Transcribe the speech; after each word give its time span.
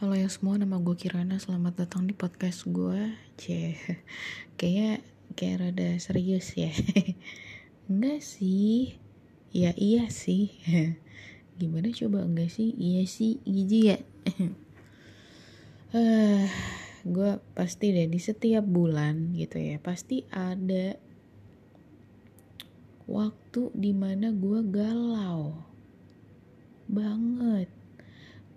Halo 0.00 0.16
ya 0.16 0.32
semua, 0.32 0.56
nama 0.56 0.80
gue 0.80 0.96
Kirana. 0.96 1.36
Selamat 1.36 1.84
datang 1.84 2.08
di 2.08 2.16
podcast 2.16 2.64
gue. 2.64 3.12
C, 3.36 3.76
kayaknya 4.56 5.04
kayak 5.36 5.60
rada 5.60 5.92
serius 6.00 6.56
ya. 6.56 6.72
enggak 7.92 8.24
sih. 8.24 8.96
Ya 9.52 9.76
iya 9.76 10.08
sih. 10.08 10.56
Gimana 11.60 11.92
coba 11.92 12.24
enggak 12.24 12.48
sih? 12.48 12.72
Iya 12.80 13.04
sih, 13.04 13.44
gitu 13.44 13.92
ya. 13.92 14.00
uh, 15.92 16.48
gue 17.04 17.30
pasti 17.52 17.92
deh 17.92 18.08
di 18.08 18.24
setiap 18.24 18.64
bulan 18.64 19.36
gitu 19.36 19.60
ya, 19.60 19.76
pasti 19.84 20.24
ada 20.32 20.96
waktu 23.04 23.68
di 23.76 23.92
mana 23.92 24.32
gue 24.32 24.64
galau 24.64 25.60
banget 26.88 27.68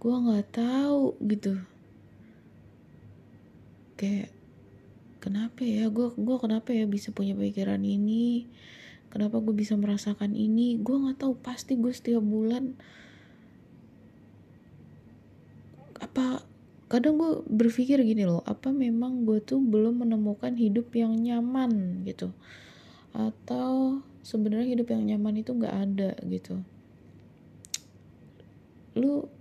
gue 0.04 0.11
nggak 0.11 0.47
tahu 0.51 1.15
gitu. 1.23 1.55
Kayak 3.95 4.35
kenapa 5.23 5.63
ya? 5.63 5.88
Gue 5.88 6.12
gue 6.12 6.38
kenapa 6.43 6.76
ya 6.76 6.84
bisa 6.84 7.16
punya 7.16 7.31
pikiran 7.39 7.79
ini? 7.79 8.52
Kenapa 9.07 9.39
gue 9.39 9.55
bisa 9.55 9.79
merasakan 9.79 10.35
ini? 10.35 10.76
Gue 10.84 10.99
nggak 10.99 11.23
tahu 11.23 11.39
pasti 11.39 11.79
gue 11.79 11.95
setiap 11.95 12.20
bulan 12.20 12.76
apa 16.04 16.43
kadang 16.91 17.15
gue 17.15 17.41
berpikir 17.48 17.95
gini 18.04 18.27
loh 18.27 18.43
apa 18.43 18.76
memang 18.76 19.23
gue 19.23 19.40
tuh 19.40 19.57
belum 19.57 20.04
menemukan 20.04 20.51
hidup 20.59 20.91
yang 20.91 21.15
nyaman 21.15 22.04
gitu. 22.04 22.35
Atau 23.15 24.04
sebenarnya 24.20 24.76
hidup 24.76 24.91
yang 24.91 25.07
nyaman 25.07 25.40
itu 25.40 25.55
nggak 25.55 25.76
ada 25.79 26.12
gitu. 26.27 26.59
Lu 28.99 29.31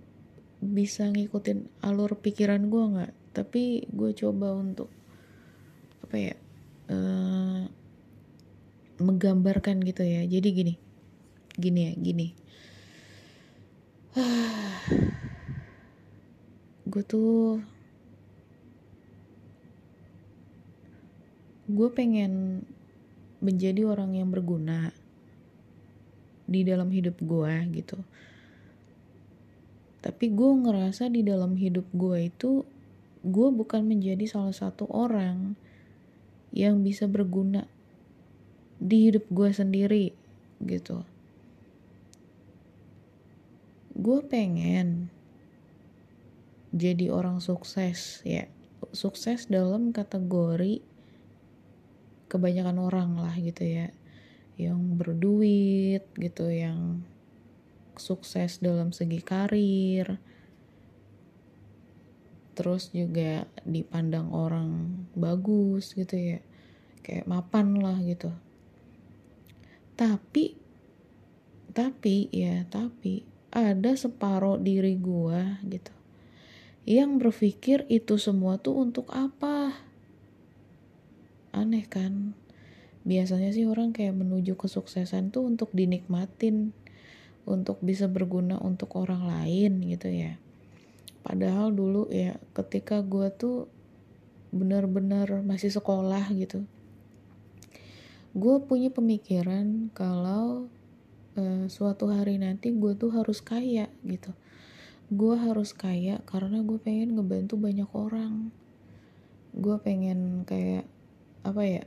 bisa 0.63 1.11
ngikutin 1.11 1.83
alur 1.83 2.15
pikiran 2.15 2.71
gue 2.71 2.83
nggak? 2.95 3.11
Tapi 3.35 3.83
gue 3.91 4.11
coba 4.15 4.55
untuk 4.55 4.87
apa 6.07 6.15
ya 6.15 6.35
uh, 6.87 7.67
menggambarkan 9.03 9.83
gitu 9.83 10.07
ya. 10.07 10.23
Jadi 10.23 10.49
gini 10.55 10.73
gini 11.59 11.81
ya 11.91 11.93
gini. 11.99 12.27
Gue 16.93 17.01
tuh 17.01 17.57
gue 21.73 21.89
pengen 21.89 22.61
menjadi 23.41 23.87
orang 23.87 24.13
yang 24.13 24.29
berguna 24.29 24.93
di 26.43 26.61
dalam 26.61 26.91
hidup 26.91 27.17
gue 27.23 27.53
gitu 27.73 27.97
tapi 30.03 30.27
gue 30.35 30.51
ngerasa 30.51 31.07
di 31.07 31.23
dalam 31.23 31.55
hidup 31.55 31.87
gue 31.95 32.27
itu 32.27 32.67
gue 33.23 33.47
bukan 33.55 33.87
menjadi 33.87 34.27
salah 34.27 34.51
satu 34.51 34.83
orang 34.91 35.55
yang 36.51 36.83
bisa 36.83 37.07
berguna 37.07 37.63
di 38.83 39.07
hidup 39.07 39.23
gue 39.31 39.49
sendiri 39.55 40.11
gitu. 40.59 41.07
Gue 43.95 44.19
pengen 44.27 45.07
jadi 46.75 47.07
orang 47.07 47.39
sukses 47.39 48.19
ya. 48.27 48.51
Sukses 48.91 49.47
dalam 49.47 49.95
kategori 49.95 50.83
kebanyakan 52.27 52.77
orang 52.83 53.15
lah 53.15 53.31
gitu 53.39 53.63
ya. 53.63 53.87
Yang 54.59 54.79
berduit 54.99 56.03
gitu 56.19 56.51
yang 56.51 57.07
sukses 57.99 58.61
dalam 58.61 58.93
segi 58.93 59.19
karir. 59.19 60.21
Terus 62.53 62.93
juga 62.93 63.49
dipandang 63.65 64.29
orang 64.29 64.69
bagus 65.17 65.97
gitu 65.97 66.13
ya. 66.13 66.39
Kayak 67.01 67.27
mapan 67.27 67.81
lah 67.81 67.97
gitu. 68.05 68.29
Tapi 69.97 70.57
tapi 71.73 72.29
ya 72.29 72.69
tapi 72.69 73.25
ada 73.49 73.97
separuh 73.97 74.61
diri 74.61 74.97
gua 74.97 75.57
gitu. 75.65 75.93
Yang 76.83 77.11
berpikir 77.21 77.79
itu 77.87 78.19
semua 78.19 78.59
tuh 78.59 78.81
untuk 78.83 79.09
apa? 79.13 79.73
Aneh 81.53 81.85
kan? 81.85 82.33
Biasanya 83.03 83.51
sih 83.51 83.67
orang 83.67 83.91
kayak 83.91 84.15
menuju 84.15 84.55
kesuksesan 84.55 85.31
tuh 85.31 85.47
untuk 85.47 85.71
dinikmatin 85.71 86.71
untuk 87.43 87.79
bisa 87.83 88.07
berguna 88.07 88.59
untuk 88.59 88.95
orang 88.99 89.27
lain 89.27 89.83
gitu 89.83 90.07
ya. 90.11 90.39
Padahal 91.23 91.71
dulu 91.71 92.11
ya 92.11 92.35
ketika 92.55 92.99
gue 93.03 93.31
tuh 93.31 93.67
benar-benar 94.53 95.41
masih 95.41 95.73
sekolah 95.73 96.29
gitu 96.35 96.67
gue 98.33 98.65
punya 98.65 98.89
pemikiran 98.89 99.93
kalau 99.93 100.65
uh, 101.37 101.65
suatu 101.69 102.09
hari 102.09 102.41
nanti 102.41 102.73
gue 102.73 102.97
tuh 102.97 103.13
harus 103.13 103.45
kaya 103.45 103.93
gitu. 104.01 104.33
Gue 105.13 105.37
harus 105.37 105.69
kaya 105.77 106.17
karena 106.25 106.65
gue 106.65 106.81
pengen 106.81 107.13
ngebantu 107.13 107.61
banyak 107.61 107.85
orang. 107.93 108.49
Gue 109.53 109.77
pengen 109.77 110.49
kayak 110.49 110.89
apa 111.45 111.61
ya 111.61 111.83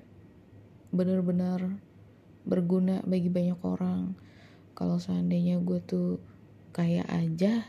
benar-benar 0.94 1.82
berguna 2.46 3.02
bagi 3.02 3.26
banyak 3.26 3.58
orang 3.66 4.14
kalau 4.76 5.00
seandainya 5.00 5.56
gue 5.64 5.80
tuh 5.80 6.20
kaya 6.76 7.02
aja 7.08 7.64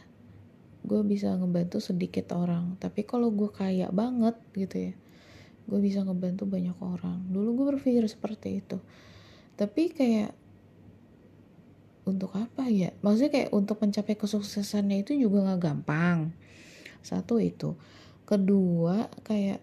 gue 0.87 1.01
bisa 1.03 1.35
ngebantu 1.35 1.79
sedikit 1.79 2.35
orang. 2.35 2.75
Tapi 2.79 3.07
kalau 3.07 3.31
gue 3.31 3.47
kaya 3.51 3.87
banget 3.91 4.35
gitu 4.55 4.91
ya 4.91 4.93
gue 5.67 5.79
bisa 5.83 5.99
ngebantu 6.07 6.47
banyak 6.47 6.77
orang. 6.79 7.27
Dulu 7.27 7.49
gue 7.59 7.65
berpikir 7.75 8.03
seperti 8.07 8.63
itu. 8.63 8.79
Tapi 9.59 9.91
kayak 9.91 10.31
untuk 12.07 12.31
apa 12.39 12.71
ya? 12.71 12.95
Maksudnya 13.03 13.31
kayak 13.35 13.51
untuk 13.51 13.83
mencapai 13.83 14.15
kesuksesannya 14.15 15.03
itu 15.03 15.11
juga 15.19 15.43
gak 15.53 15.61
gampang. 15.67 16.31
Satu 17.03 17.43
itu. 17.43 17.75
Kedua 18.23 19.11
kayak 19.27 19.59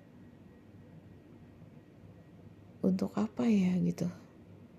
untuk 2.84 3.16
apa 3.16 3.48
ya 3.48 3.72
gitu? 3.80 4.04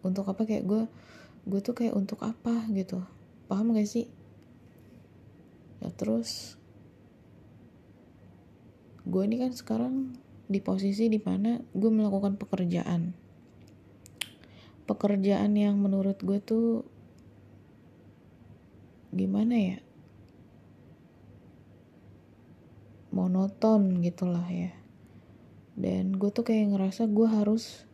Untuk 0.06 0.30
apa? 0.30 0.46
Kayak 0.46 0.70
gue 0.70 0.84
gue 1.46 1.60
tuh 1.62 1.78
kayak 1.78 1.94
untuk 1.94 2.26
apa 2.26 2.66
gitu. 2.74 3.06
Paham 3.46 3.78
gak 3.78 3.86
sih? 3.86 4.10
Ya 5.80 5.94
terus 5.94 6.58
gue 9.06 9.22
ini 9.22 9.38
kan 9.38 9.54
sekarang 9.54 10.18
di 10.50 10.58
posisi 10.58 11.06
di 11.06 11.22
mana 11.22 11.62
gue 11.78 11.92
melakukan 11.94 12.42
pekerjaan. 12.42 13.14
Pekerjaan 14.90 15.54
yang 15.54 15.78
menurut 15.78 16.18
gue 16.26 16.42
tuh 16.42 16.86
gimana 19.14 19.54
ya? 19.54 19.78
Monoton 23.14 24.02
gitulah 24.02 24.50
ya. 24.50 24.74
Dan 25.78 26.18
gue 26.18 26.30
tuh 26.34 26.42
kayak 26.42 26.74
ngerasa 26.74 27.06
gue 27.06 27.28
harus 27.30 27.86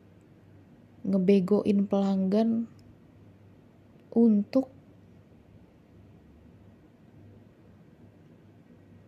ngebegoin 1.04 1.90
pelanggan 1.90 2.72
untuk 4.12 4.68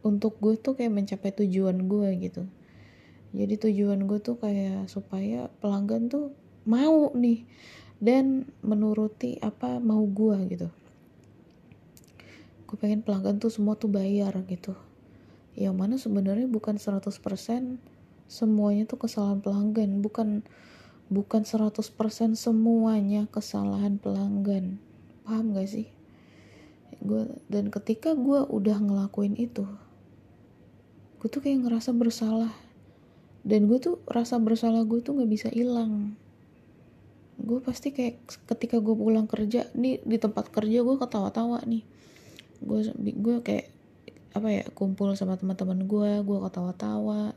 untuk 0.03 0.36
gue 0.40 0.59
tuh 0.59 0.75
kayak 0.75 0.91
mencapai 0.91 1.31
tujuan 1.31 1.88
gue 1.88 2.09
gitu. 2.19 2.44
Jadi 3.34 3.56
tujuan 3.58 4.03
gue 4.06 4.19
tuh 4.19 4.38
kayak 4.38 4.92
supaya 4.92 5.50
pelanggan 5.63 6.12
tuh 6.12 6.36
mau 6.68 7.09
nih 7.16 7.47
dan 7.97 8.46
menuruti 8.62 9.40
apa 9.40 9.80
mau 9.80 10.03
gue 10.06 10.38
gitu. 10.53 10.69
Gue 12.68 12.78
pengen 12.78 13.02
pelanggan 13.02 13.40
tuh 13.40 13.50
semua 13.50 13.80
tuh 13.80 13.90
bayar 13.90 14.36
gitu. 14.46 14.75
Yang 15.56 15.75
mana 15.75 15.96
sebenarnya 15.97 16.45
bukan 16.51 16.77
100% 16.77 17.10
semuanya 18.27 18.83
tuh 18.86 19.00
kesalahan 19.01 19.39
pelanggan. 19.39 20.04
Bukan 20.04 20.44
bukan 21.07 21.42
100% 21.48 21.80
semuanya 22.36 23.25
kesalahan 23.31 23.98
pelanggan 23.98 24.83
paham 25.24 25.56
gak 25.56 25.72
sih? 25.72 25.88
Gue 27.04 27.28
dan 27.52 27.68
ketika 27.68 28.16
gue 28.16 28.44
udah 28.48 28.78
ngelakuin 28.80 29.36
itu 29.36 29.66
gue 31.24 31.31
tuh 31.31 31.40
kayak 31.40 31.64
ngerasa 31.64 31.96
bersalah. 31.96 32.52
Dan 33.48 33.72
gue 33.72 33.80
tuh 33.80 34.04
rasa 34.04 34.36
bersalah 34.44 34.84
gue 34.84 35.00
tuh 35.00 35.16
nggak 35.16 35.31
bisa 35.31 35.48
hilang. 35.56 36.20
Gue 37.40 37.64
pasti 37.64 37.96
kayak 37.96 38.20
ketika 38.52 38.84
gue 38.84 38.92
pulang 38.92 39.24
kerja 39.24 39.72
nih 39.72 40.04
di 40.04 40.20
tempat 40.20 40.52
kerja 40.52 40.84
gue 40.84 40.96
ketawa-tawa 41.00 41.64
nih. 41.64 41.88
Gue 42.60 42.92
gue 43.00 43.36
kayak 43.40 43.72
apa 44.36 44.48
ya 44.52 44.64
kumpul 44.75 45.16
sama 45.16 45.40
teman-teman 45.40 45.88
gue 45.88 46.12
gue 46.28 46.38
ketawa-tawa 46.44 47.31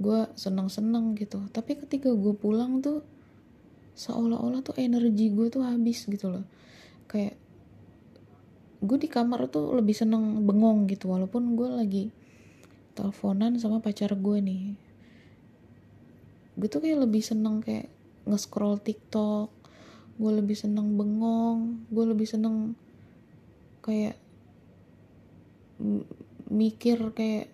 gue 0.00 0.20
seneng-seneng 0.32 1.12
gitu. 1.20 1.44
Tapi 1.52 1.76
ketika 1.84 2.08
gue 2.08 2.32
pulang 2.32 2.80
tuh 2.80 3.04
seolah-olah 4.00 4.64
tuh 4.64 4.80
energi 4.80 5.28
gue 5.28 5.52
tuh 5.52 5.60
habis 5.60 6.08
gitu 6.08 6.32
loh 6.32 6.46
kayak 7.08 7.34
gue 8.78 8.98
di 9.00 9.08
kamar 9.10 9.50
tuh 9.50 9.74
lebih 9.74 9.96
seneng 9.96 10.46
bengong 10.46 10.86
gitu 10.86 11.10
walaupun 11.10 11.58
gue 11.58 11.66
lagi 11.66 12.04
teleponan 12.94 13.58
sama 13.58 13.82
pacar 13.82 14.14
gue 14.14 14.38
nih. 14.38 14.78
Gue 16.54 16.68
tuh 16.70 16.82
kayak 16.82 17.06
lebih 17.06 17.22
seneng 17.22 17.58
kayak 17.62 17.90
nge-scroll 18.28 18.76
TikTok 18.76 19.48
gue 20.18 20.32
lebih 20.34 20.58
seneng 20.58 20.98
bengong 20.98 21.88
gue 21.94 22.04
lebih 22.04 22.26
seneng 22.26 22.74
kayak 23.80 24.18
mikir 26.50 26.98
kayak 27.14 27.48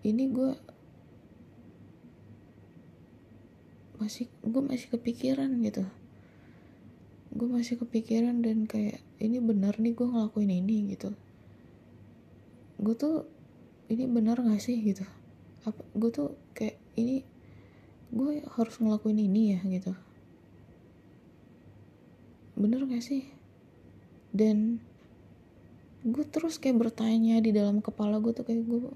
ini 0.00 0.32
gue 0.32 0.56
masih 4.00 4.32
gue 4.40 4.62
masih 4.64 4.88
kepikiran 4.96 5.52
gitu 5.60 5.84
gue 7.30 7.46
masih 7.46 7.78
kepikiran 7.78 8.42
dan 8.42 8.66
kayak 8.66 8.98
ini 9.22 9.38
benar 9.38 9.78
nih 9.78 9.94
gue 9.94 10.02
ngelakuin 10.02 10.50
ini 10.50 10.90
gitu. 10.90 11.14
Gue 12.82 12.94
tuh 12.98 13.30
ini 13.86 14.10
benar 14.10 14.42
gak 14.42 14.58
sih? 14.58 14.82
gitu. 14.82 15.06
Apa 15.62 15.78
gue 15.94 16.10
tuh 16.10 16.34
kayak 16.58 16.74
ini 16.98 17.22
gue 18.10 18.42
harus 18.58 18.74
ngelakuin 18.82 19.22
ini 19.22 19.54
ya 19.54 19.60
gitu. 19.62 19.94
Bener 22.58 22.82
gak 22.90 23.04
sih? 23.06 23.30
Dan 24.34 24.82
gue 26.02 26.24
terus 26.26 26.58
kayak 26.58 26.82
bertanya 26.82 27.38
di 27.38 27.54
dalam 27.54 27.78
kepala 27.78 28.18
gue 28.18 28.34
tuh 28.34 28.42
kayak 28.42 28.64
gue 28.66 28.90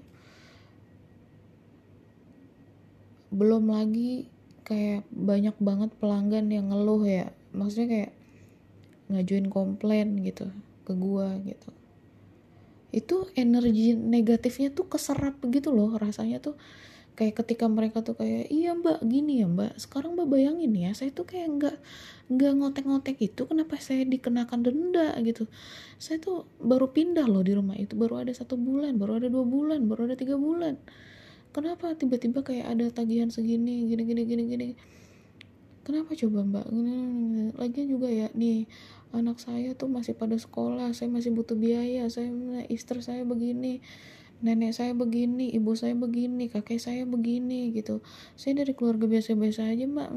belum 3.31 3.71
lagi 3.71 4.27
kayak 4.65 5.05
banyak 5.13 5.55
banget 5.61 5.91
pelanggan 6.03 6.51
yang 6.51 6.67
ngeluh 6.67 7.03
ya. 7.07 7.31
Maksudnya 7.55 7.87
kayak 7.87 8.11
ngajuin 9.11 9.47
komplain 9.53 10.17
gitu 10.25 10.49
ke 10.85 10.93
gue 10.93 11.27
gitu. 11.51 11.69
Itu 12.95 13.15
energi 13.35 13.93
negatifnya 13.97 14.71
tuh 14.71 14.87
keserap 14.87 15.41
gitu 15.51 15.73
loh 15.73 15.93
rasanya 15.97 16.39
tuh. 16.39 16.55
Kayak 17.15 17.47
ketika 17.47 17.71
mereka 17.71 18.03
tuh 18.03 18.19
kayak 18.19 18.51
iya 18.51 18.75
mbak 18.75 18.99
gini 19.07 19.39
ya 19.39 19.47
mbak. 19.47 19.79
Sekarang 19.79 20.19
mbak 20.19 20.27
bayangin 20.27 20.75
ya 20.75 20.91
saya 20.91 21.15
tuh 21.15 21.23
kayak 21.23 21.47
nggak 21.47 21.77
nggak 22.25 22.51
ngotek-ngotek 22.59 23.17
itu 23.23 23.47
kenapa 23.47 23.79
saya 23.79 24.03
dikenakan 24.03 24.59
denda 24.67 25.15
gitu. 25.23 25.47
Saya 25.95 26.19
tuh 26.19 26.43
baru 26.59 26.91
pindah 26.91 27.23
loh 27.29 27.39
di 27.39 27.55
rumah 27.55 27.79
itu 27.79 27.95
baru 27.95 28.19
ada 28.19 28.35
satu 28.35 28.59
bulan 28.59 28.99
baru 28.99 29.23
ada 29.23 29.27
dua 29.31 29.47
bulan 29.47 29.87
baru 29.87 30.11
ada 30.11 30.15
tiga 30.19 30.35
bulan. 30.35 30.75
Kenapa 31.55 31.95
tiba-tiba 31.95 32.43
kayak 32.43 32.67
ada 32.67 32.85
tagihan 32.91 33.31
segini 33.31 33.87
gini 33.87 34.03
gini 34.03 34.21
gini 34.27 34.43
gini? 34.51 34.67
Kenapa 35.87 36.11
coba 36.19 36.43
mbak? 36.43 36.65
Lagi 37.55 37.81
juga 37.87 38.11
ya 38.11 38.27
nih 38.35 38.67
anak 39.13 39.37
saya 39.37 39.77
tuh 39.77 39.91
masih 39.91 40.17
pada 40.17 40.37
sekolah 40.39 40.91
saya 40.95 41.11
masih 41.11 41.31
butuh 41.35 41.55
biaya 41.57 42.07
saya 42.09 42.31
istri 42.71 42.99
saya 43.03 43.21
begini 43.27 43.83
nenek 44.43 44.75
saya 44.75 44.91
begini 44.91 45.53
ibu 45.55 45.71
saya 45.77 45.95
begini 45.95 46.51
kakek 46.51 46.79
saya 46.81 47.07
begini 47.07 47.71
gitu. 47.71 48.03
Saya 48.35 48.65
dari 48.65 48.75
keluarga 48.75 49.07
biasa-biasa 49.07 49.71
aja 49.71 49.85
mbak 49.87 50.09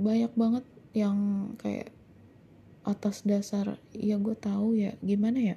banyak 0.00 0.32
banget 0.34 0.64
yang 0.96 1.16
kayak 1.60 1.92
atas 2.82 3.22
dasar 3.22 3.78
ya 3.94 4.18
gue 4.18 4.34
tahu 4.34 4.74
ya 4.74 4.96
gimana 5.04 5.54
ya? 5.54 5.56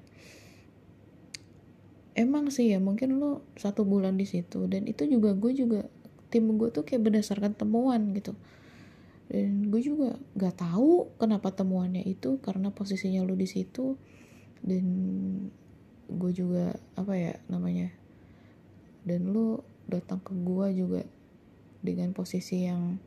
Emang 2.16 2.48
sih 2.52 2.72
ya 2.72 2.80
mungkin 2.80 3.20
lo 3.20 3.44
satu 3.60 3.84
bulan 3.84 4.16
di 4.16 4.28
situ 4.28 4.68
dan 4.72 4.88
itu 4.88 5.04
juga 5.08 5.36
gue 5.36 5.52
juga 5.52 5.82
tim 6.32 6.56
gue 6.56 6.70
tuh 6.72 6.84
kayak 6.84 7.12
berdasarkan 7.12 7.56
temuan 7.56 8.12
gitu 8.16 8.36
dan 9.26 9.74
gue 9.74 9.82
juga 9.82 10.22
gak 10.38 10.62
tahu 10.62 11.18
kenapa 11.18 11.50
temuannya 11.50 12.06
itu 12.06 12.38
karena 12.46 12.70
posisinya 12.70 13.26
lu 13.26 13.34
di 13.34 13.50
situ. 13.50 13.98
Dan 14.66 14.86
gue 16.06 16.32
juga 16.34 16.74
apa 16.98 17.18
ya 17.18 17.34
namanya 17.50 17.90
dan 19.06 19.30
lu 19.30 19.62
datang 19.86 20.18
ke 20.22 20.34
gue 20.34 20.68
juga 20.74 21.02
dengan 21.86 22.10
posisi 22.14 22.66
yang 22.66 22.98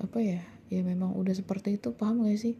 apa 0.00 0.20
ya 0.24 0.40
ya 0.72 0.80
memang 0.80 1.12
udah 1.12 1.36
seperti 1.36 1.76
itu 1.76 1.92
paham 1.92 2.24
gak 2.24 2.40
sih? 2.40 2.56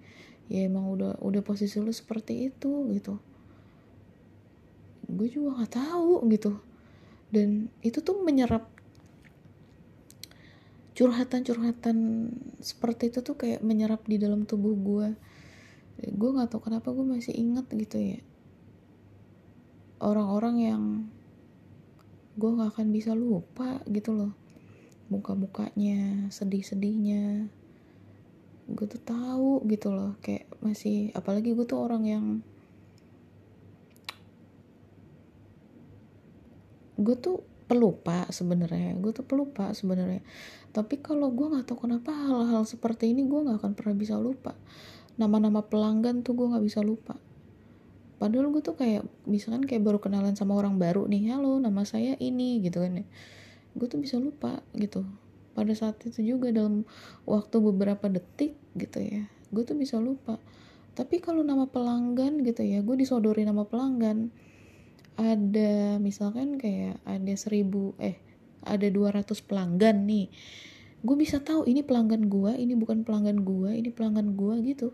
Ya 0.53 0.69
emang 0.69 0.93
udah 0.93 1.17
udah 1.25 1.41
posisi 1.41 1.81
lu 1.81 1.93
seperti 1.93 2.53
itu 2.53 2.89
gitu. 2.93 3.17
Gue 5.09 5.29
juga 5.33 5.65
gak 5.65 5.81
tahu 5.81 6.29
gitu. 6.29 6.61
Dan 7.33 7.73
itu 7.81 8.05
tuh 8.05 8.21
menyerap 8.21 8.69
curhatan-curhatan 11.00 12.29
seperti 12.61 13.08
itu 13.08 13.25
tuh 13.25 13.32
kayak 13.41 13.64
menyerap 13.64 14.05
di 14.05 14.20
dalam 14.20 14.44
tubuh 14.44 14.76
gue 14.76 15.08
gue 16.00 16.31
nggak 16.32 16.52
tahu 16.52 16.69
kenapa 16.69 16.93
gue 16.97 17.05
masih 17.05 17.37
inget 17.37 17.69
gitu 17.73 17.97
ya. 18.00 18.20
Orang-orang 20.00 20.56
yang 20.61 20.82
gue 22.41 22.50
nggak 22.56 22.73
akan 22.76 22.88
bisa 22.88 23.12
lupa 23.12 23.85
gitu 23.85 24.17
loh. 24.17 24.32
Muka-mukanya 25.12 26.32
sedih-sedihnya. 26.32 27.52
Gue 28.70 28.87
tuh 28.88 29.02
tahu 29.02 29.61
gitu 29.69 29.93
loh 29.93 30.17
kayak 30.25 30.49
masih 30.64 31.12
apalagi 31.12 31.52
gue 31.52 31.67
tuh 31.69 31.85
orang 31.85 32.05
yang 32.08 32.26
gue 36.97 37.17
tuh 37.20 37.44
pelupa 37.69 38.25
sebenarnya. 38.32 38.97
Gue 38.97 39.12
tuh 39.12 39.29
pelupa 39.29 39.76
sebenarnya 39.76 40.25
tapi 40.71 41.03
kalau 41.03 41.35
gue 41.35 41.51
nggak 41.51 41.67
tahu 41.67 41.91
kenapa 41.91 42.15
hal-hal 42.15 42.63
seperti 42.63 43.11
ini 43.11 43.27
gue 43.27 43.41
nggak 43.43 43.59
akan 43.59 43.73
pernah 43.75 43.97
bisa 43.99 44.15
lupa. 44.19 44.55
Nama-nama 45.19 45.67
pelanggan 45.67 46.23
tuh 46.23 46.39
gue 46.39 46.47
nggak 46.47 46.65
bisa 46.65 46.81
lupa. 46.81 47.19
Padahal 48.23 48.53
gue 48.55 48.63
tuh 48.63 48.79
kayak 48.79 49.03
misalkan 49.27 49.67
kayak 49.67 49.83
baru 49.83 49.99
kenalan 49.99 50.39
sama 50.39 50.55
orang 50.55 50.79
baru 50.79 51.09
nih 51.11 51.35
halo 51.35 51.59
nama 51.59 51.83
saya 51.83 52.15
ini 52.23 52.63
gitu 52.63 52.85
kan 52.85 53.03
ya. 53.03 53.07
Gue 53.75 53.91
tuh 53.91 53.99
bisa 53.99 54.23
lupa 54.23 54.63
gitu. 54.79 55.03
Pada 55.59 55.75
saat 55.75 55.99
itu 56.07 56.23
juga 56.23 56.55
dalam 56.55 56.87
waktu 57.27 57.57
beberapa 57.59 58.07
detik 58.07 58.55
gitu 58.79 59.03
ya 59.03 59.27
gue 59.51 59.63
tuh 59.67 59.75
bisa 59.75 59.99
lupa. 59.99 60.39
Tapi 60.95 61.19
kalau 61.19 61.43
nama 61.43 61.67
pelanggan 61.67 62.47
gitu 62.47 62.63
ya 62.63 62.83
gue 62.87 62.95
disodori 62.95 63.43
nama 63.43 63.67
pelanggan 63.67 64.31
ada 65.19 65.99
misalkan 65.99 66.57
kayak 66.57 67.03
ada 67.05 67.35
seribu 67.37 67.93
eh 68.01 68.30
ada 68.65 68.87
200 68.89 69.27
pelanggan 69.45 70.05
nih. 70.05 70.29
Gue 71.01 71.17
bisa 71.17 71.41
tahu 71.41 71.65
ini 71.65 71.81
pelanggan 71.81 72.29
gue 72.29 72.53
ini 72.61 72.77
bukan 72.77 73.05
pelanggan 73.09 73.41
gue 73.41 73.71
ini 73.73 73.89
pelanggan 73.89 74.37
gue 74.37 74.55
gitu. 74.69 74.93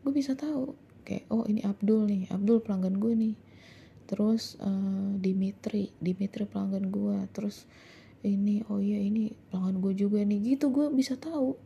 Gue 0.00 0.12
bisa 0.16 0.32
tahu 0.32 0.72
kayak 1.04 1.28
oh 1.28 1.44
ini 1.44 1.60
Abdul 1.64 2.08
nih 2.08 2.32
Abdul 2.32 2.64
pelanggan 2.64 2.96
gue 2.96 3.12
nih. 3.12 3.34
Terus 4.08 4.56
uh, 4.60 5.16
Dimitri 5.20 5.92
Dimitri 6.00 6.48
pelanggan 6.48 6.88
gue 6.88 7.16
terus 7.36 7.68
ini 8.20 8.60
oh 8.68 8.80
iya 8.80 9.00
ini 9.00 9.32
pelanggan 9.52 9.80
gue 9.84 9.92
juga 9.92 10.24
nih. 10.24 10.56
Gitu 10.56 10.72
gue 10.72 10.88
bisa 10.92 11.20
tahu. 11.20 11.56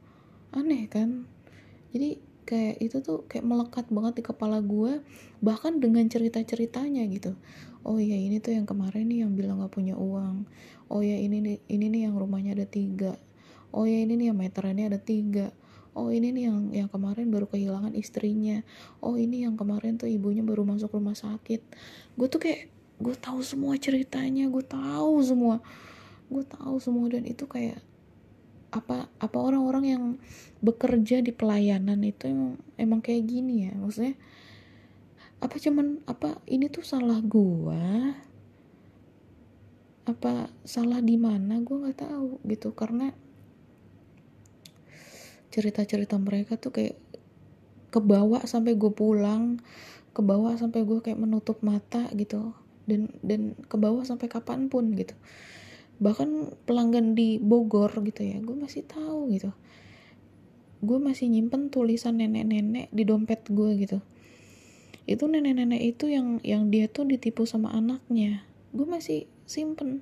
Aneh 0.54 0.87
kan? 0.90 1.26
Jadi 1.94 2.35
kayak 2.44 2.76
itu 2.85 3.00
tuh 3.00 3.25
kayak 3.26 3.44
melekat 3.49 3.87
banget 3.88 4.21
di 4.21 4.23
kepala 4.23 4.61
gue 4.61 5.00
bahkan 5.40 5.80
dengan 5.80 6.04
cerita 6.12 6.40
ceritanya 6.44 7.02
gitu 7.09 7.35
oh 7.85 8.00
ya 8.00 8.17
ini 8.17 8.41
tuh 8.41 8.57
yang 8.57 8.64
kemarin 8.64 9.07
nih 9.09 9.29
yang 9.29 9.33
bilang 9.37 9.61
gak 9.61 9.73
punya 9.73 9.95
uang. 9.95 10.49
Oh 10.88 11.00
ya 11.05 11.17
ini 11.17 11.41
nih 11.41 11.57
ini 11.69 11.87
nih 11.93 12.00
yang 12.11 12.17
rumahnya 12.17 12.57
ada 12.57 12.67
tiga. 12.67 13.17
Oh 13.71 13.85
ya 13.85 14.00
ini 14.00 14.17
nih 14.17 14.33
yang 14.33 14.38
meterannya 14.41 14.88
ada 14.88 15.00
tiga. 15.00 15.53
Oh 15.95 16.11
ini 16.11 16.35
nih 16.35 16.50
yang 16.50 16.59
yang 16.75 16.88
kemarin 16.91 17.31
baru 17.31 17.47
kehilangan 17.47 17.95
istrinya. 17.95 18.67
Oh 18.99 19.14
ini 19.14 19.47
yang 19.47 19.55
kemarin 19.55 19.95
tuh 19.95 20.11
ibunya 20.11 20.43
baru 20.43 20.67
masuk 20.67 20.91
rumah 20.97 21.14
sakit. 21.14 21.62
Gue 22.19 22.26
tuh 22.26 22.43
kayak 22.43 22.73
gue 22.99 23.14
tahu 23.14 23.45
semua 23.47 23.79
ceritanya 23.79 24.50
gue 24.50 24.64
tahu 24.67 25.23
semua. 25.23 25.62
Gue 26.26 26.43
tahu 26.43 26.83
semua 26.83 27.07
dan 27.12 27.23
itu 27.29 27.47
kayak 27.47 27.79
apa 28.75 29.07
apa 29.23 29.38
orang-orang 29.38 29.85
yang 29.87 30.05
bekerja 30.59 31.23
di 31.23 31.31
pelayanan 31.31 32.03
itu 32.03 32.26
emang 32.26 32.59
emang 32.75 32.99
kayak 32.99 33.23
gini 33.31 33.71
ya? 33.71 33.73
Maksudnya 33.79 34.19
apa 35.44 35.60
cuman 35.60 36.00
apa 36.08 36.40
ini 36.48 36.72
tuh 36.72 36.80
salah 36.80 37.20
gua? 37.20 38.16
Apa 40.08 40.48
salah 40.64 41.04
di 41.04 41.20
mana? 41.20 41.60
Gua 41.60 41.84
nggak 41.84 42.00
tahu 42.00 42.40
gitu. 42.48 42.72
Karena 42.72 43.12
cerita-cerita 45.52 46.16
mereka 46.16 46.56
tuh 46.56 46.72
kayak 46.72 46.96
kebawa 47.92 48.42
sampai 48.48 48.74
gue 48.74 48.90
pulang 48.90 49.62
kebawa 50.10 50.58
sampai 50.58 50.82
gue 50.82 50.98
kayak 50.98 51.20
menutup 51.20 51.60
mata 51.60 52.08
gitu. 52.16 52.56
Dan 52.88 53.12
dan 53.20 53.52
kebawa 53.68 54.02
sampai 54.08 54.32
kapan 54.32 54.72
pun 54.72 54.96
gitu. 54.96 55.12
Bahkan 56.00 56.58
pelanggan 56.64 57.12
di 57.12 57.36
Bogor 57.36 57.92
gitu 58.00 58.24
ya 58.24 58.40
gue 58.40 58.56
masih 58.56 58.82
tahu 58.88 59.30
gitu. 59.30 59.52
Gue 60.80 60.98
masih 60.98 61.28
nyimpen 61.28 61.68
tulisan 61.68 62.16
nenek-nenek 62.18 62.88
di 62.90 63.02
dompet 63.04 63.44
gue 63.52 63.70
gitu 63.76 64.00
itu 65.04 65.28
nenek-nenek 65.28 65.82
itu 65.96 66.08
yang 66.08 66.40
yang 66.40 66.73
dia 66.73 66.88
tuh 66.88 67.04
ditipu 67.04 67.44
sama 67.44 67.73
anaknya. 67.76 68.44
Gue 68.73 68.88
masih 68.88 69.28
simpen. 69.44 70.00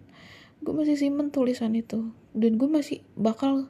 Gue 0.62 0.74
masih 0.78 0.94
simpen 0.94 1.34
tulisan 1.34 1.74
itu. 1.74 2.14
Dan 2.30 2.54
gue 2.54 2.70
masih 2.70 3.02
bakal 3.18 3.66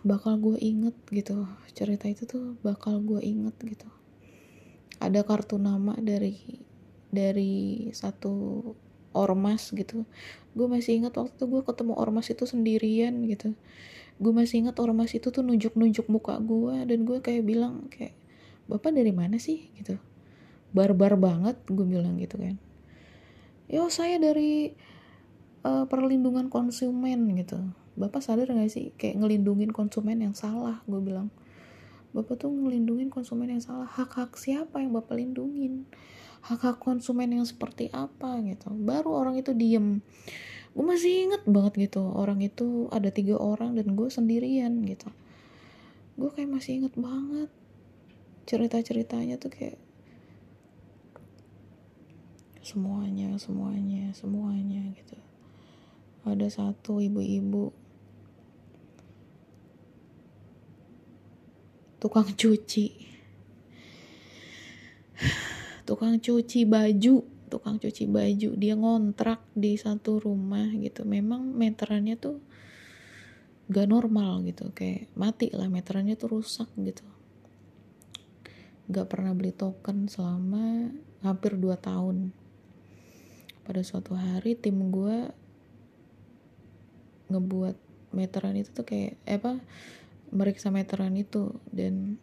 bakal 0.00 0.40
gue 0.40 0.56
inget 0.56 0.96
gitu. 1.12 1.44
Cerita 1.76 2.08
itu 2.08 2.24
tuh 2.24 2.56
bakal 2.64 3.04
gue 3.04 3.20
inget 3.20 3.54
gitu. 3.60 3.88
Ada 4.98 5.20
kartu 5.22 5.60
nama 5.60 5.92
dari 6.00 6.64
dari 7.12 7.88
satu 7.92 8.62
ormas 9.12 9.68
gitu. 9.76 10.08
Gue 10.56 10.66
masih 10.66 11.04
ingat 11.04 11.12
waktu 11.20 11.36
itu 11.36 11.44
gue 11.44 11.62
ketemu 11.62 11.92
ormas 11.92 12.32
itu 12.32 12.48
sendirian 12.48 13.14
gitu. 13.28 13.52
Gue 14.16 14.32
masih 14.34 14.66
ingat 14.66 14.80
ormas 14.82 15.14
itu 15.14 15.28
tuh 15.28 15.44
nunjuk-nunjuk 15.44 16.08
muka 16.10 16.40
gue. 16.40 16.88
Dan 16.88 17.04
gue 17.04 17.20
kayak 17.20 17.44
bilang 17.46 17.86
kayak 17.92 18.17
bapak 18.68 18.94
dari 18.94 19.10
mana 19.10 19.40
sih? 19.40 19.72
Gitu. 19.74 19.96
Barbar 20.70 21.16
banget 21.16 21.56
gue 21.66 21.86
bilang 21.88 22.20
gitu 22.20 22.36
kan. 22.36 22.60
Yo 23.68 23.88
saya 23.88 24.20
dari 24.20 24.76
uh, 25.64 25.84
perlindungan 25.88 26.52
konsumen 26.52 27.34
gitu. 27.36 27.58
Bapak 27.98 28.22
sadar 28.22 28.52
gak 28.52 28.70
sih? 28.70 28.94
Kayak 28.94 29.24
ngelindungin 29.24 29.74
konsumen 29.74 30.22
yang 30.22 30.36
salah 30.36 30.84
gue 30.84 31.00
bilang. 31.00 31.32
Bapak 32.12 32.40
tuh 32.40 32.52
ngelindungin 32.52 33.08
konsumen 33.12 33.52
yang 33.52 33.64
salah. 33.64 33.88
Hak-hak 33.88 34.36
siapa 34.38 34.80
yang 34.80 34.94
bapak 34.94 35.18
lindungin? 35.18 35.88
Hak-hak 36.44 36.78
konsumen 36.78 37.34
yang 37.34 37.44
seperti 37.44 37.90
apa? 37.90 38.38
Gitu. 38.44 38.70
Baru 38.70 39.16
orang 39.16 39.40
itu 39.40 39.52
diem. 39.56 40.00
Gue 40.76 40.84
masih 40.84 41.26
inget 41.26 41.42
banget 41.48 41.90
gitu 41.90 42.06
orang 42.14 42.38
itu 42.38 42.86
ada 42.94 43.10
tiga 43.10 43.34
orang 43.34 43.74
dan 43.74 43.98
gue 43.98 44.08
sendirian 44.12 44.78
gitu. 44.86 45.10
Gue 46.14 46.30
kayak 46.30 46.54
masih 46.54 46.84
inget 46.84 46.94
banget 46.94 47.50
cerita-ceritanya 48.48 49.36
tuh 49.36 49.52
kayak 49.52 49.76
semuanya 52.64 53.36
semuanya 53.36 54.08
semuanya 54.16 54.88
gitu. 54.96 55.16
Ada 56.24 56.48
satu 56.48 57.04
ibu-ibu 57.04 57.76
tukang 62.00 62.32
cuci. 62.32 63.04
Tukang 65.84 66.16
cuci 66.16 66.64
baju 66.64 67.16
tukang 67.52 67.76
cuci 67.76 68.04
baju. 68.08 68.50
Dia 68.56 68.76
ngontrak 68.76 69.44
di 69.52 69.76
satu 69.76 70.20
rumah 70.20 70.72
gitu. 70.76 71.04
Memang 71.04 71.52
meterannya 71.52 72.16
tuh 72.16 72.40
gak 73.72 73.88
normal 73.88 74.44
gitu. 74.48 74.72
Kayak 74.72 75.08
mati 75.16 75.52
lah 75.52 75.68
meterannya 75.68 76.16
tuh 76.16 76.40
rusak 76.40 76.68
gitu 76.80 77.17
gak 78.88 79.12
pernah 79.12 79.36
beli 79.36 79.52
token 79.52 80.08
selama 80.08 80.88
hampir 81.20 81.60
2 81.60 81.76
tahun. 81.76 82.32
Pada 83.68 83.84
suatu 83.84 84.16
hari 84.16 84.56
tim 84.56 84.88
gue 84.88 85.28
ngebuat 87.28 87.76
meteran 88.16 88.56
itu 88.56 88.72
tuh 88.72 88.88
kayak 88.88 89.20
eh 89.28 89.36
apa 89.36 89.60
meriksa 90.32 90.72
meteran 90.72 91.12
itu. 91.20 91.52
Dan 91.68 92.16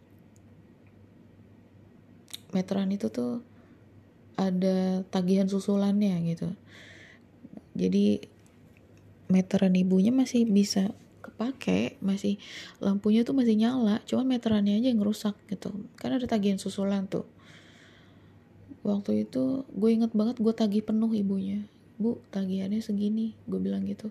meteran 2.50 2.90
itu 2.90 3.14
tuh 3.14 3.46
ada 4.36 5.06
tagihan 5.14 5.46
susulannya 5.46 6.18
gitu. 6.34 6.50
Jadi 7.78 8.26
meteran 9.30 9.74
ibunya 9.78 10.10
masih 10.10 10.50
bisa 10.50 10.94
kepake 11.36 12.00
masih 12.00 12.40
lampunya 12.80 13.28
tuh 13.28 13.36
masih 13.36 13.60
nyala 13.60 14.00
cuma 14.08 14.24
meterannya 14.24 14.80
aja 14.80 14.88
yang 14.88 15.04
rusak 15.04 15.36
gitu. 15.52 15.76
Kan 16.00 16.16
ada 16.16 16.24
tagihan 16.24 16.56
susulan 16.56 17.12
tuh. 17.12 17.28
Waktu 18.88 19.28
itu 19.28 19.68
gue 19.68 19.90
inget 19.92 20.16
banget 20.16 20.40
gue 20.40 20.54
tagih 20.56 20.80
penuh 20.80 21.12
ibunya. 21.12 21.68
Bu 22.00 22.24
tagihannya 22.32 22.80
segini 22.80 23.36
gue 23.52 23.60
bilang 23.60 23.84
gitu. 23.84 24.08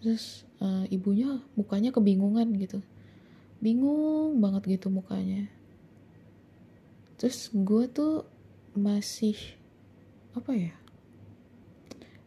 Terus 0.00 0.48
uh, 0.64 0.88
ibunya 0.88 1.44
mukanya 1.52 1.92
kebingungan 1.92 2.48
gitu. 2.56 2.80
Bingung 3.60 4.40
banget 4.40 4.80
gitu 4.80 4.88
mukanya. 4.88 5.52
Terus 7.20 7.52
gue 7.52 7.84
tuh 7.92 8.24
masih 8.72 9.36
apa 10.32 10.52
ya 10.52 10.72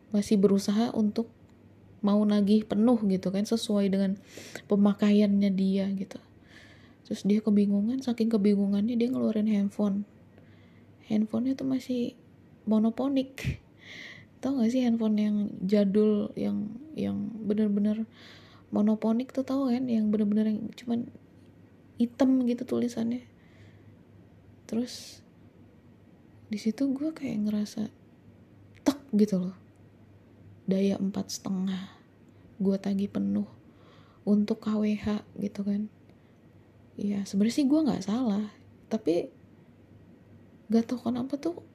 masih 0.10 0.41
berusaha 0.41 0.89
untuk 0.98 1.29
mau 2.00 2.20
nagih 2.24 2.63
penuh 2.63 3.00
gitu 3.08 3.29
kan 3.32 3.44
sesuai 3.44 3.91
dengan 3.91 4.15
pemakaiannya 4.72 5.51
dia 5.51 5.86
gitu. 5.96 6.20
Terus 7.08 7.25
dia 7.25 7.39
kebingungan 7.41 8.00
saking 8.00 8.32
kebingungannya 8.32 8.96
dia 8.96 9.10
ngeluarin 9.12 9.50
handphone. 9.50 10.06
Handphonenya 11.10 11.58
tuh 11.58 11.68
masih 11.68 12.13
monoponik. 12.70 13.60
Tau 14.39 14.56
gak 14.56 14.72
sih 14.72 14.86
handphone 14.86 15.18
yang 15.20 15.38
jadul 15.65 16.32
yang 16.39 16.72
yang 16.96 17.34
bener-bener 17.44 18.08
monoponik 18.70 19.34
tuh 19.34 19.44
tau 19.44 19.68
kan 19.68 19.89
yang 19.89 20.13
bener-bener 20.13 20.53
yang 20.53 20.62
cuman 20.77 21.10
hitam 22.00 22.46
gitu 22.48 22.63
tulisannya. 22.63 23.25
Terus 24.70 25.25
di 26.48 26.58
situ 26.62 26.89
gue 26.94 27.10
kayak 27.12 27.50
ngerasa 27.50 27.89
tek 28.86 28.98
gitu 29.13 29.38
loh 29.38 29.68
daya 30.69 31.01
empat 31.01 31.33
setengah. 31.33 31.89
Gue 32.61 32.77
tagi 32.77 33.09
penuh 33.09 33.49
untuk 34.23 34.61
KWH 34.61 35.25
gitu 35.41 35.65
kan. 35.65 35.89
Ya 36.93 37.25
sebenarnya 37.25 37.57
sih 37.57 37.65
gue 37.65 37.79
nggak 37.81 38.05
salah 38.05 38.45
tapi 38.89 39.33
gak 40.69 40.85
tau 40.85 41.01
kenapa 41.01 41.38
tuh 41.41 41.65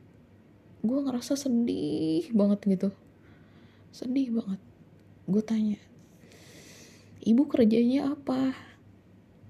gue 0.87 0.99
ngerasa 1.03 1.35
sedih 1.35 2.31
banget 2.31 2.63
gitu. 2.71 2.89
Sedih 3.91 4.31
banget. 4.31 4.61
Gue 5.27 5.43
tanya 5.43 5.81
ibu 7.25 7.49
kerjanya 7.49 8.13
apa? 8.13 8.53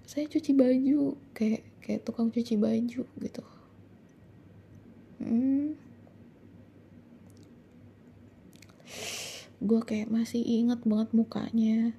Saya 0.06 0.30
cuci 0.30 0.54
baju 0.54 1.18
kayak 1.34 1.62
kayak 1.82 2.00
tukang 2.06 2.30
cuci 2.30 2.54
baju 2.54 3.02
gitu. 3.02 3.44
Hmm, 5.18 5.74
gue 9.64 9.80
kayak 9.80 10.12
masih 10.12 10.44
inget 10.44 10.85
banget 10.85 11.11
mukanya. 11.16 11.97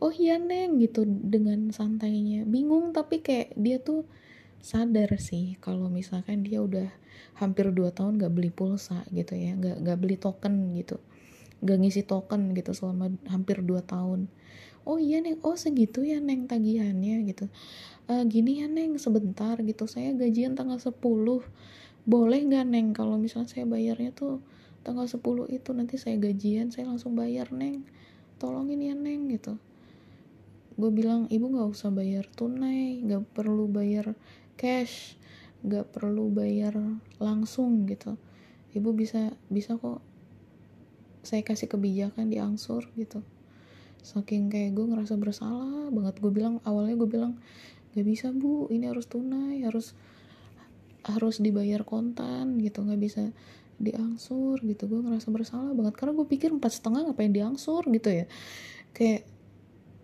Oh 0.00 0.08
iya 0.14 0.40
neng 0.40 0.80
gitu 0.80 1.04
dengan 1.04 1.68
santainya. 1.68 2.48
Bingung 2.48 2.96
tapi 2.96 3.20
kayak 3.20 3.52
dia 3.60 3.76
tuh 3.78 4.08
sadar 4.58 5.14
sih 5.20 5.54
kalau 5.62 5.86
misalkan 5.86 6.42
dia 6.42 6.58
udah 6.64 6.90
hampir 7.38 7.70
2 7.70 7.94
tahun 7.94 8.18
gak 8.18 8.34
beli 8.34 8.50
pulsa 8.50 9.06
gitu 9.14 9.38
ya 9.38 9.54
gak, 9.54 9.84
gak 9.84 9.98
beli 10.00 10.16
token 10.16 10.74
gitu. 10.74 10.96
Gak 11.62 11.78
ngisi 11.78 12.02
token 12.06 12.56
gitu 12.56 12.72
selama 12.72 13.12
hampir 13.28 13.60
2 13.60 13.84
tahun. 13.84 14.26
Oh 14.88 14.96
iya 14.96 15.20
neng 15.20 15.36
oh 15.44 15.54
segitu 15.54 16.00
ya 16.00 16.18
neng 16.18 16.48
tagihannya 16.48 17.28
gitu. 17.28 17.52
E, 18.08 18.24
gini 18.24 18.64
ya 18.64 18.66
neng 18.70 18.96
sebentar 18.96 19.60
gitu 19.60 19.84
saya 19.84 20.16
gajian 20.16 20.56
tanggal 20.56 20.80
10 20.80 20.96
boleh 22.08 22.40
nggak 22.48 22.64
neng 22.64 22.96
kalau 22.96 23.20
misalnya 23.20 23.52
saya 23.52 23.68
bayarnya 23.68 24.16
tuh 24.16 24.40
tanggal 24.88 25.04
10 25.04 25.20
itu 25.52 25.70
nanti 25.76 26.00
saya 26.00 26.16
gajian 26.16 26.72
saya 26.72 26.88
langsung 26.88 27.12
bayar 27.12 27.52
neng 27.52 27.84
tolongin 28.40 28.80
ya 28.80 28.96
neng 28.96 29.28
gitu. 29.28 29.60
Gue 30.78 30.88
bilang 30.94 31.28
ibu 31.28 31.50
nggak 31.50 31.68
usah 31.68 31.92
bayar 31.92 32.24
tunai 32.32 33.04
nggak 33.04 33.36
perlu 33.36 33.68
bayar 33.68 34.16
cash 34.56 35.18
nggak 35.66 35.90
perlu 35.90 36.30
bayar 36.30 36.78
langsung 37.18 37.84
gitu. 37.84 38.14
Ibu 38.72 38.94
bisa 38.94 39.34
bisa 39.50 39.74
kok. 39.76 40.00
Saya 41.26 41.42
kasih 41.42 41.68
kebijakan 41.68 42.30
di 42.30 42.38
angsur 42.38 42.86
gitu. 42.94 43.20
Saking 44.06 44.48
kayak 44.48 44.78
gue 44.78 44.86
ngerasa 44.86 45.18
bersalah 45.18 45.90
banget. 45.90 46.22
Gue 46.22 46.30
bilang 46.30 46.62
awalnya 46.62 46.94
gue 46.94 47.10
bilang 47.10 47.36
gak 47.92 48.06
bisa 48.06 48.30
bu 48.30 48.70
ini 48.70 48.86
harus 48.86 49.10
tunai 49.10 49.66
harus 49.66 49.98
harus 51.02 51.42
dibayar 51.42 51.82
kontan 51.82 52.62
gitu. 52.62 52.86
Nggak 52.86 53.00
bisa 53.02 53.22
diangsur 53.78 54.58
gitu. 54.66 54.90
Gue 54.90 55.00
ngerasa 55.06 55.30
bersalah 55.30 55.72
banget. 55.72 55.94
Karena 55.94 56.12
gue 56.18 56.26
pikir 56.26 56.50
empat 56.50 56.82
setengah 56.82 57.08
ngapain 57.08 57.30
diangsur 57.30 57.86
gitu 57.88 58.10
ya. 58.10 58.26
Kayak 58.92 59.24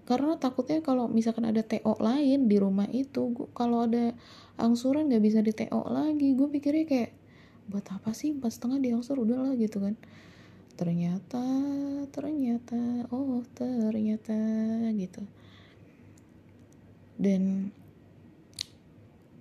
karena 0.04 0.36
takutnya 0.36 0.84
kalau 0.84 1.08
misalkan 1.08 1.48
ada 1.48 1.64
TO 1.64 1.96
lain 1.96 2.44
di 2.44 2.60
rumah 2.60 2.84
itu 2.92 3.32
kalau 3.56 3.88
ada 3.88 4.12
angsuran 4.60 5.08
nggak 5.08 5.22
bisa 5.24 5.38
di 5.42 5.52
TO 5.52 5.82
lagi. 5.90 6.38
Gue 6.38 6.48
pikirnya 6.48 6.86
kayak 6.86 7.10
buat 7.68 7.86
apa 7.90 8.14
sih 8.14 8.30
empat 8.32 8.54
setengah 8.54 8.78
diangsur? 8.78 9.18
Udahlah 9.18 9.58
gitu 9.58 9.82
kan. 9.82 9.98
Ternyata 10.74 11.44
ternyata 12.14 13.10
oh 13.10 13.42
ternyata 13.58 14.38
gitu. 14.94 15.22
Dan 17.18 17.70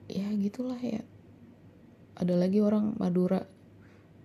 ya 0.10 0.30
gitulah 0.34 0.80
ya. 0.82 1.02
Ada 2.14 2.38
lagi 2.38 2.62
orang 2.62 2.94
Madura 3.02 3.42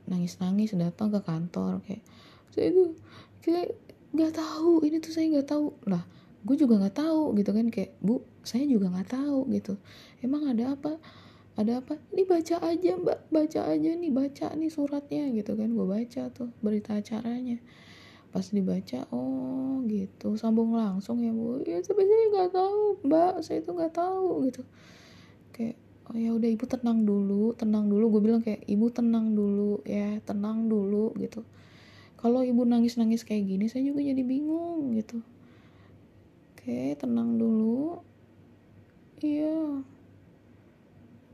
nangis-nangis 0.08 0.74
datang 0.74 1.12
ke 1.12 1.20
kantor 1.20 1.84
kayak 1.84 2.02
saya 2.52 2.72
itu 2.72 2.96
kayak 3.44 3.76
nggak 4.12 4.32
tahu 4.32 4.80
ini 4.82 4.96
tuh 4.98 5.12
saya 5.12 5.26
nggak 5.28 5.48
tahu. 5.48 5.66
Lah 5.86 6.04
gue 6.42 6.56
juga 6.56 6.80
nggak 6.80 6.96
tahu 6.96 7.36
gitu 7.36 7.50
kan 7.52 7.66
kayak 7.68 7.92
bu 8.00 8.24
saya 8.40 8.64
juga 8.64 8.88
nggak 8.88 9.10
tahu 9.12 9.38
gitu. 9.52 9.76
Emang 10.24 10.48
ada 10.48 10.74
apa? 10.74 10.96
Ada 11.58 11.82
apa? 11.82 11.98
Ini 12.14 12.22
baca 12.24 12.56
aja 12.64 12.90
mbak. 12.96 13.18
Baca 13.28 13.60
aja 13.68 13.90
nih 13.92 14.12
baca 14.14 14.46
nih 14.56 14.70
suratnya 14.72 15.28
gitu 15.34 15.52
kan 15.58 15.68
gue 15.74 15.86
baca 15.86 16.22
tuh 16.32 16.48
berita 16.64 16.96
acaranya. 16.96 17.60
Pas 18.28 18.44
dibaca 18.52 19.08
oh 19.12 19.84
gitu 19.88 20.36
sambung 20.40 20.72
langsung 20.72 21.20
ya 21.20 21.32
bu. 21.34 21.60
Ya 21.68 21.84
tapi 21.84 22.02
saya 22.08 22.24
nggak 22.32 22.50
tahu 22.56 22.80
mbak. 23.04 23.34
Saya 23.44 23.60
itu 23.60 23.70
nggak 23.76 23.92
tahu 23.92 24.48
gitu 24.48 24.62
oh 26.08 26.16
ya 26.16 26.32
udah 26.32 26.48
ibu 26.48 26.64
tenang 26.64 27.04
dulu 27.04 27.52
tenang 27.56 27.88
dulu. 27.88 28.04
Gue 28.16 28.22
bilang 28.24 28.42
kayak 28.44 28.64
ibu 28.64 28.86
tenang 28.88 29.36
dulu 29.36 29.84
ya 29.84 30.20
tenang 30.24 30.68
dulu 30.68 31.12
gitu. 31.20 31.44
Kalau 32.18 32.42
ibu 32.42 32.66
nangis 32.66 32.98
nangis 32.98 33.22
kayak 33.22 33.46
gini 33.46 33.70
saya 33.70 33.86
juga 33.86 34.02
jadi 34.02 34.22
bingung 34.24 34.96
gitu. 34.96 35.22
Oke 36.54 36.96
tenang 36.98 37.38
dulu. 37.38 38.02
Iya. 39.20 39.84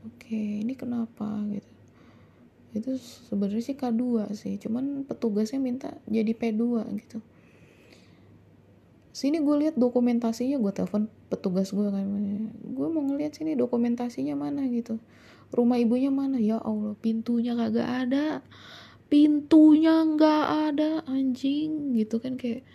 Oke 0.05 0.41
ini 0.63 0.73
kenapa? 0.77 1.41
gitu. 1.49 1.71
Itu 2.75 2.89
sebenarnya 3.31 3.63
sih 3.63 3.77
K2 3.79 4.03
sih 4.35 4.55
cuman 4.59 5.07
petugasnya 5.07 5.63
minta 5.63 5.95
jadi 6.11 6.35
P2 6.35 6.83
gitu 6.99 7.23
sini 9.15 9.39
gue 9.39 9.55
lihat 9.63 9.79
dokumentasinya 9.79 10.59
gue 10.59 10.73
telepon 10.75 11.07
petugas 11.31 11.71
gue 11.71 11.87
kan. 11.87 12.03
Gue 12.75 12.87
mau 12.91 12.99
ngeliat 12.99 13.39
sini 13.39 13.55
dokumentasinya 13.55 14.35
mana 14.35 14.67
gitu. 14.67 14.99
Rumah 15.55 15.79
ibunya 15.79 16.11
mana? 16.11 16.35
Ya 16.35 16.59
allah 16.59 16.99
pintunya 16.99 17.55
kagak 17.55 17.87
ada. 17.87 18.43
Pintunya 19.07 20.03
nggak 20.03 20.43
ada 20.67 20.89
anjing. 21.07 21.95
Gitu 21.95 22.19
kan 22.19 22.35
kayak 22.35 22.67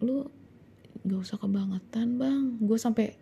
lu 0.00 0.32
gak 1.04 1.20
usah 1.20 1.36
kebangetan 1.36 2.16
bang. 2.16 2.56
Gue 2.64 2.80
sampai 2.80 3.12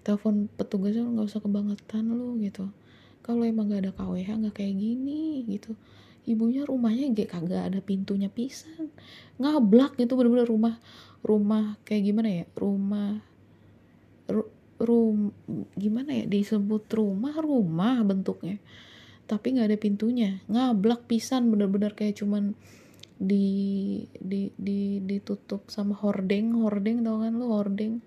telepon 0.00 0.48
petugasnya 0.48 1.04
nggak 1.04 1.28
usah 1.28 1.44
kebangetan 1.44 2.08
lu 2.08 2.40
gitu. 2.40 2.72
Kalau 3.20 3.44
emang 3.44 3.68
gak 3.68 3.84
ada 3.84 3.92
KWH 3.92 4.40
nggak 4.40 4.56
kayak 4.56 4.72
gini 4.72 5.44
gitu. 5.44 5.76
Ibunya 6.24 6.64
rumahnya 6.64 7.12
gak 7.12 7.28
kagak 7.36 7.68
ada 7.68 7.84
pintunya 7.84 8.32
pisan. 8.32 8.88
Ngablak 9.36 10.00
gitu 10.00 10.16
bener-bener 10.16 10.48
rumah 10.48 10.80
rumah 11.28 11.76
kayak 11.84 12.02
gimana 12.08 12.28
ya? 12.32 12.44
Rumah 12.56 13.10
ru, 14.32 14.42
rum 14.80 15.36
gimana 15.76 16.16
ya? 16.16 16.24
Disebut 16.24 16.88
rumah 16.96 17.36
rumah 17.36 18.00
bentuknya. 18.00 18.56
Tapi 19.28 19.46
nggak 19.60 19.68
ada 19.68 19.78
pintunya. 19.78 20.40
Ngablak 20.48 21.04
pisan 21.04 21.52
bener-bener 21.52 21.92
kayak 21.92 22.16
cuman 22.24 22.56
di 23.20 23.44
di 24.16 24.48
di 24.56 25.04
ditutup 25.04 25.68
sama 25.68 25.92
hordeng. 25.92 26.56
Hordeng 26.56 27.04
tau 27.04 27.20
kan 27.20 27.36
lo 27.36 27.52
hordeng. 27.52 28.00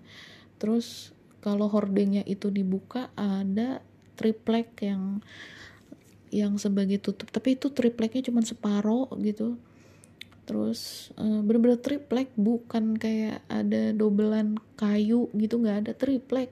Terus 0.58 1.14
kalau 1.38 1.70
hordengnya 1.70 2.26
itu 2.26 2.50
dibuka 2.50 3.14
ada 3.14 3.86
triplek 4.18 4.82
yang 4.82 5.22
yang 6.34 6.58
sebagai 6.58 6.98
tutup. 6.98 7.30
Tapi 7.30 7.54
itu 7.54 7.70
tripleknya 7.70 8.26
cuma 8.26 8.42
separoh 8.42 9.06
gitu 9.22 9.62
terus 10.42 11.10
uh, 11.14 11.40
bener-bener 11.40 11.78
triplek 11.78 12.34
bukan 12.34 12.98
kayak 12.98 13.46
ada 13.46 13.94
dobelan 13.94 14.58
kayu 14.74 15.30
gitu 15.34 15.62
nggak 15.62 15.86
ada 15.86 15.92
triplek. 15.94 16.50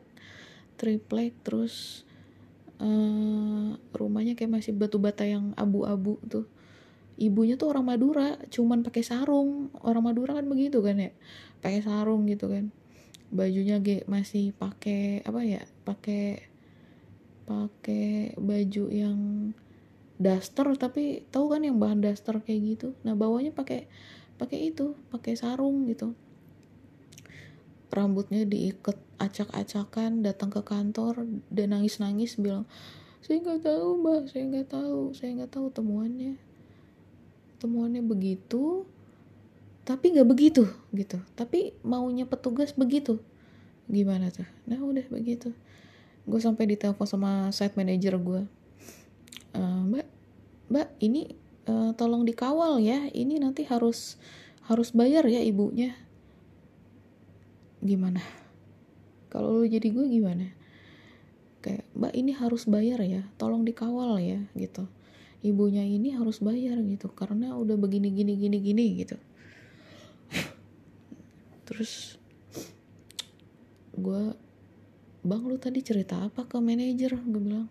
Triplek 0.78 1.34
terus 1.42 2.06
uh, 2.80 3.76
rumahnya 3.92 4.38
kayak 4.38 4.62
masih 4.62 4.72
batu 4.72 4.96
bata 4.96 5.26
yang 5.26 5.52
abu-abu 5.58 6.16
tuh. 6.26 6.46
Ibunya 7.20 7.60
tuh 7.60 7.76
orang 7.76 7.84
Madura 7.84 8.40
cuman 8.48 8.80
pakai 8.80 9.04
sarung. 9.04 9.68
Orang 9.84 10.08
Madura 10.08 10.38
kan 10.40 10.48
begitu 10.48 10.80
kan 10.80 10.96
ya? 10.96 11.12
Pakai 11.60 11.84
sarung 11.84 12.24
gitu 12.30 12.48
kan. 12.48 12.72
Bajunya 13.30 13.78
ge 13.78 14.02
masih 14.08 14.56
pakai 14.56 15.22
apa 15.22 15.44
ya 15.44 15.62
pakai 15.84 16.50
pakai 17.44 18.34
baju 18.38 18.84
yang 18.88 19.18
daster 20.20 20.68
tapi 20.76 21.24
tahu 21.32 21.56
kan 21.56 21.64
yang 21.64 21.80
bahan 21.80 22.04
daster 22.04 22.44
kayak 22.44 22.76
gitu? 22.76 22.88
Nah 23.08 23.16
bawahnya 23.16 23.56
pakai 23.56 23.88
pakai 24.36 24.68
itu 24.68 24.92
pakai 25.08 25.32
sarung 25.32 25.88
gitu. 25.88 26.12
Rambutnya 27.88 28.44
diikat 28.44 29.00
acak-acakan 29.16 30.20
datang 30.20 30.52
ke 30.52 30.60
kantor 30.60 31.24
dan 31.48 31.72
nangis-nangis 31.72 32.36
bilang 32.36 32.68
saya 33.24 33.40
nggak 33.40 33.64
tahu 33.64 33.88
mbak 34.00 34.22
saya 34.28 34.44
nggak 34.46 34.68
tahu 34.68 35.00
saya 35.16 35.30
nggak 35.40 35.52
tahu 35.56 35.66
temuannya. 35.72 36.36
Temuannya 37.56 38.04
begitu 38.04 38.84
tapi 39.88 40.12
nggak 40.12 40.28
begitu 40.28 40.68
gitu. 40.92 41.16
Tapi 41.32 41.72
maunya 41.80 42.28
petugas 42.28 42.76
begitu. 42.76 43.16
Gimana 43.88 44.28
tuh? 44.28 44.46
Nah 44.68 44.76
udah 44.84 45.08
begitu. 45.08 45.56
Gue 46.28 46.38
sampai 46.44 46.68
ditelepon 46.68 47.08
sama 47.08 47.48
site 47.56 47.80
manager 47.80 48.20
gue 48.20 48.59
uh, 49.56 49.82
mbak 49.86 50.06
mbak 50.70 50.88
ini 51.02 51.34
uh, 51.66 51.92
tolong 51.94 52.26
dikawal 52.26 52.78
ya. 52.82 53.10
Ini 53.10 53.42
nanti 53.42 53.66
harus 53.66 54.18
harus 54.70 54.94
bayar 54.94 55.26
ya 55.26 55.42
ibunya. 55.42 55.94
Gimana? 57.82 58.22
Kalau 59.30 59.62
lu 59.62 59.66
jadi 59.66 59.88
gue 59.90 60.06
gimana? 60.10 60.50
Kayak 61.62 61.86
mbak 61.94 62.12
ini 62.14 62.32
harus 62.34 62.66
bayar 62.66 63.00
ya. 63.02 63.22
Tolong 63.38 63.66
dikawal 63.66 64.18
ya 64.22 64.42
gitu. 64.54 64.86
Ibunya 65.40 65.82
ini 65.86 66.12
harus 66.12 66.38
bayar 66.44 66.76
gitu. 66.84 67.08
Karena 67.10 67.56
udah 67.56 67.74
begini 67.78 68.12
gini 68.12 68.36
gini 68.36 68.58
gini 68.60 68.84
gitu. 69.00 69.16
Terus 71.70 72.18
gue 73.94 74.34
bang 75.20 75.42
lu 75.44 75.56
tadi 75.60 75.80
cerita 75.84 76.26
apa 76.26 76.44
ke 76.44 76.58
manajer? 76.58 77.16
Gue 77.26 77.40
bilang 77.40 77.68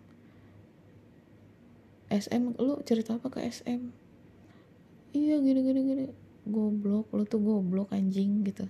SM 2.10 2.58
lu 2.58 2.82
cerita 2.82 3.16
apa 3.16 3.30
ke 3.30 3.40
SM 3.46 4.10
iya 5.14 5.42
gini 5.42 5.60
gini 5.62 5.80
gini. 5.82 6.04
Goblok 6.46 7.10
lu 7.14 7.24
tuh 7.26 7.42
goblok 7.42 7.94
anjing 7.94 8.42
gitu. 8.46 8.66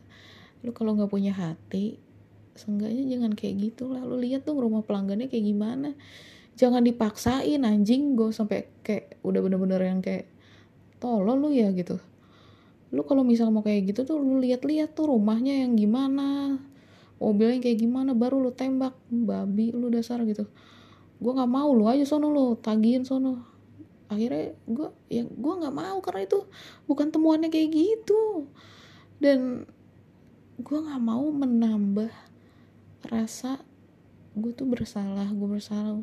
Lu 0.65 0.73
kalau 0.77 0.97
nggak 0.97 1.09
punya 1.13 1.33
hati 1.33 2.01
seenggaknya 2.57 3.05
jangan 3.17 3.33
kayak 3.37 3.73
gitu 3.73 3.93
lah. 3.93 4.05
Lu 4.05 4.21
lihat 4.21 4.45
tuh 4.45 4.57
rumah 4.61 4.85
pelanggannya 4.85 5.29
kayak 5.29 5.45
gimana. 5.45 5.97
Jangan 6.57 6.85
dipaksain 6.85 7.63
anjing 7.65 8.17
gue 8.17 8.33
sampai 8.33 8.69
kayak 8.85 9.21
udah 9.25 9.41
bener-bener 9.41 9.81
yang 9.81 10.01
kayak 10.05 10.29
tolol 11.01 11.37
lu 11.41 11.53
ya 11.53 11.73
gitu. 11.73 11.97
Lu 12.93 13.07
kalau 13.07 13.25
misal 13.25 13.49
mau 13.55 13.65
kayak 13.65 13.95
gitu 13.95 14.05
tuh 14.05 14.19
lu 14.21 14.43
lihat-lihat 14.43 14.93
tuh 14.93 15.15
rumahnya 15.15 15.65
yang 15.65 15.79
gimana 15.79 16.61
mobilnya 17.21 17.61
kayak 17.61 17.79
gimana 17.85 18.17
baru 18.17 18.41
lu 18.41 18.51
tembak 18.51 18.97
babi 19.13 19.71
lu 19.77 19.93
dasar 19.93 20.25
gitu 20.25 20.49
gue 21.21 21.33
nggak 21.37 21.53
mau 21.53 21.69
lu 21.77 21.85
aja 21.85 22.03
sono 22.09 22.33
lu 22.33 22.57
tagihin 22.57 23.05
sono. 23.05 23.45
Akhirnya 24.09 24.57
gue 24.67 24.89
ya 25.13 25.23
gue 25.29 25.53
nggak 25.61 25.77
mau 25.77 26.01
karena 26.01 26.25
itu 26.25 26.49
bukan 26.89 27.13
temuannya 27.13 27.53
kayak 27.53 27.71
gitu. 27.71 28.49
Dan 29.21 29.69
gue 30.61 30.79
nggak 30.81 31.03
mau 31.05 31.29
menambah 31.29 32.11
rasa 33.05 33.61
gue 34.33 34.53
tuh 34.57 34.65
bersalah 34.65 35.29
gue 35.29 35.49
bersalah. 35.49 36.01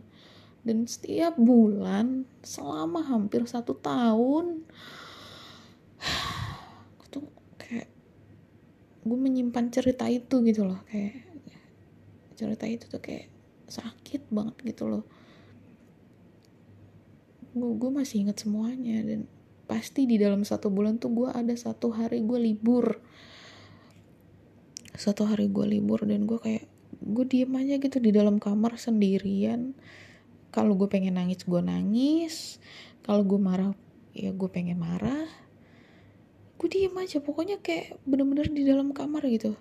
Dan 0.62 0.86
setiap 0.86 1.34
bulan 1.36 2.30
selama 2.46 3.02
hampir 3.02 3.42
satu 3.50 3.74
tahun 3.74 4.62
gue 7.02 7.08
tuh 7.10 7.26
kayak 7.58 7.90
gue 9.02 9.18
menyimpan 9.18 9.74
cerita 9.74 10.06
itu 10.12 10.44
gitu 10.46 10.68
loh 10.68 10.84
kayak 10.92 11.26
cerita 12.38 12.70
itu 12.70 12.86
tuh 12.86 13.02
kayak 13.02 13.37
sakit 13.68 14.32
banget 14.32 14.56
gitu 14.64 14.88
loh. 14.88 15.04
Gue, 17.58 17.90
masih 17.90 18.26
inget 18.28 18.46
semuanya 18.46 19.02
dan 19.04 19.26
pasti 19.68 20.08
di 20.08 20.16
dalam 20.16 20.46
satu 20.46 20.72
bulan 20.72 21.02
tuh 21.02 21.12
gue 21.12 21.30
ada 21.30 21.52
satu 21.54 21.92
hari 21.92 22.24
gue 22.24 22.40
libur. 22.40 23.02
Satu 24.98 25.28
hari 25.30 25.50
gue 25.52 25.66
libur 25.66 26.06
dan 26.08 26.26
gue 26.26 26.40
kayak 26.40 26.66
gue 27.02 27.26
diem 27.26 27.54
aja 27.58 27.76
gitu 27.78 27.98
di 27.98 28.14
dalam 28.14 28.38
kamar 28.38 28.78
sendirian. 28.80 29.74
Kalau 30.54 30.74
gue 30.78 30.88
pengen 30.90 31.20
nangis 31.20 31.44
gue 31.44 31.62
nangis. 31.62 32.62
Kalau 33.02 33.26
gue 33.26 33.38
marah 33.42 33.74
ya 34.14 34.34
gue 34.34 34.50
pengen 34.50 34.78
marah. 34.78 35.28
Gue 36.58 36.70
diem 36.70 36.94
aja 36.98 37.22
pokoknya 37.22 37.62
kayak 37.62 38.02
bener-bener 38.06 38.50
di 38.50 38.66
dalam 38.66 38.94
kamar 38.94 39.26
gitu. 39.30 39.58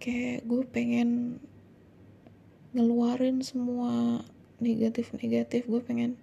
Kayak 0.00 0.44
gue 0.44 0.62
pengen 0.68 1.40
ngeluarin 2.74 3.40
semua 3.40 4.20
negatif-negatif. 4.58 5.64
Gue 5.70 5.80
pengen 5.80 6.18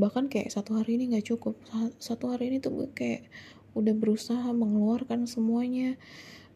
bahkan 0.00 0.32
kayak 0.32 0.52
satu 0.52 0.80
hari 0.80 0.96
ini 1.00 1.16
nggak 1.16 1.26
cukup. 1.34 1.56
Satu 2.00 2.32
hari 2.32 2.52
ini 2.52 2.60
tuh 2.62 2.72
gue 2.76 2.88
kayak 2.92 3.24
udah 3.74 3.94
berusaha 3.96 4.52
mengeluarkan 4.52 5.26
semuanya. 5.26 5.96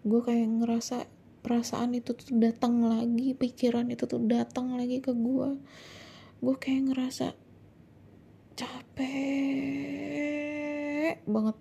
Gue 0.05 0.21
kayak 0.21 0.49
ngerasa 0.63 1.09
perasaan 1.45 1.93
itu 1.93 2.17
tuh 2.17 2.41
datang 2.41 2.89
lagi 2.89 3.37
pikiran 3.37 3.93
itu 3.93 4.09
tuh 4.09 4.17
datang 4.25 4.81
lagi 4.81 5.05
ke 5.05 5.13
gue 5.13 5.61
gue 6.41 6.57
kayak 6.57 6.93
ngerasa 6.93 7.37
capek 8.57 9.05
banget. 11.25 11.57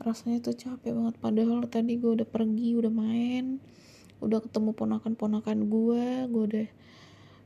Rasanya 0.00 0.40
tuh 0.40 0.56
capek 0.56 0.92
banget. 0.96 1.20
Padahal 1.20 1.64
tadi 1.68 1.96
gue 2.00 2.12
udah 2.16 2.28
pergi 2.28 2.76
udah 2.76 2.92
main 2.92 3.60
udah 4.20 4.38
ketemu 4.44 4.70
ponakan-ponakan 4.76 5.58
gue 5.68 6.04
gue 6.28 6.42
udah 6.48 6.68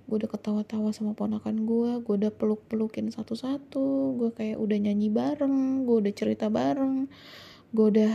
gue 0.05 0.17
udah 0.21 0.31
ketawa-tawa 0.31 0.93
sama 0.93 1.17
ponakan 1.17 1.65
gue 1.65 1.91
gue 2.05 2.15
udah 2.21 2.33
peluk-pelukin 2.35 3.09
satu-satu 3.09 4.19
gue 4.21 4.31
kayak 4.37 4.61
udah 4.61 4.77
nyanyi 4.77 5.09
bareng 5.09 5.89
gue 5.89 5.97
udah 6.05 6.13
cerita 6.13 6.53
bareng 6.53 7.09
gue 7.73 7.87
udah 7.89 8.15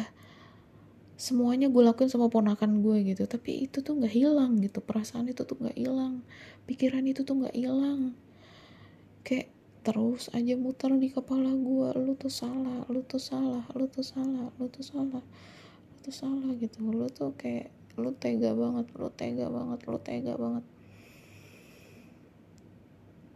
semuanya 1.19 1.67
gue 1.67 1.83
lakuin 1.83 2.07
sama 2.07 2.31
ponakan 2.31 2.79
gue 2.79 3.03
gitu. 3.11 3.27
Tapi 3.27 3.67
itu 3.67 3.83
tuh 3.83 3.99
nggak 3.99 4.15
hilang 4.15 4.55
gitu 4.63 4.79
perasaan 4.79 5.27
itu 5.27 5.43
tuh 5.43 5.59
nggak 5.59 5.75
hilang 5.75 6.23
pikiran 6.63 7.03
itu 7.03 7.27
tuh 7.27 7.43
nggak 7.43 7.55
hilang. 7.59 8.15
Kayak 9.27 9.51
terus 9.83 10.31
aja 10.31 10.55
muter 10.55 10.95
di 10.95 11.11
kepala 11.11 11.51
gue 11.51 11.91
lu 11.99 12.15
tuh 12.15 12.31
salah 12.31 12.87
lu 12.87 13.03
tuh 13.03 13.19
salah 13.19 13.67
lu 13.75 13.91
tuh 13.91 14.03
salah 14.03 14.47
lu 14.55 14.71
tuh 14.71 14.83
salah 14.83 15.19
lu 15.19 15.97
tuh 15.99 16.15
salah 16.15 16.51
gitu. 16.55 16.87
Lu 16.87 17.11
tuh 17.11 17.35
kayak 17.35 17.67
lu 17.99 18.15
tega 18.15 18.55
banget 18.55 18.87
lu 18.95 19.11
tega 19.19 19.51
banget 19.51 19.79
lu 19.85 19.99
tega 19.99 20.33
banget. 20.39 20.63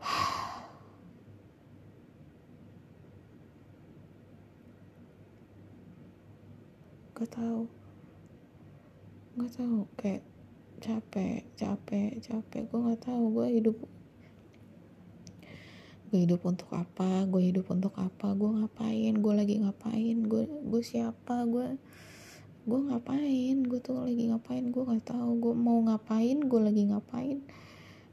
Gak 7.16 7.30
tahu 7.30 7.68
nggak 9.34 9.50
tahu 9.58 9.90
kayak 9.98 10.22
capek 10.78 11.42
capek 11.58 12.22
capek. 12.22 12.70
Gue 12.70 12.80
nggak 12.86 13.02
tahu 13.02 13.34
gue 13.34 13.48
hidup 13.60 13.78
gue 16.14 16.30
hidup 16.30 16.46
untuk 16.46 16.70
apa 16.70 17.26
gue 17.26 17.50
hidup 17.50 17.74
untuk 17.74 17.98
apa 17.98 18.38
gue 18.38 18.46
ngapain 18.46 19.18
gue 19.18 19.34
lagi 19.34 19.58
ngapain 19.58 20.22
gue 20.22 20.46
gue 20.46 20.82
siapa 20.86 21.42
gue 21.50 21.74
gue 22.64 22.80
ngapain? 22.80 23.58
Gue 23.68 23.80
tuh 23.84 24.00
lagi 24.00 24.32
ngapain? 24.32 24.64
Gue 24.72 24.84
nggak 24.88 25.12
tahu. 25.12 25.32
Gue 25.40 25.54
mau 25.56 25.84
ngapain? 25.84 26.40
Gue 26.40 26.60
lagi 26.64 26.88
ngapain? 26.88 27.44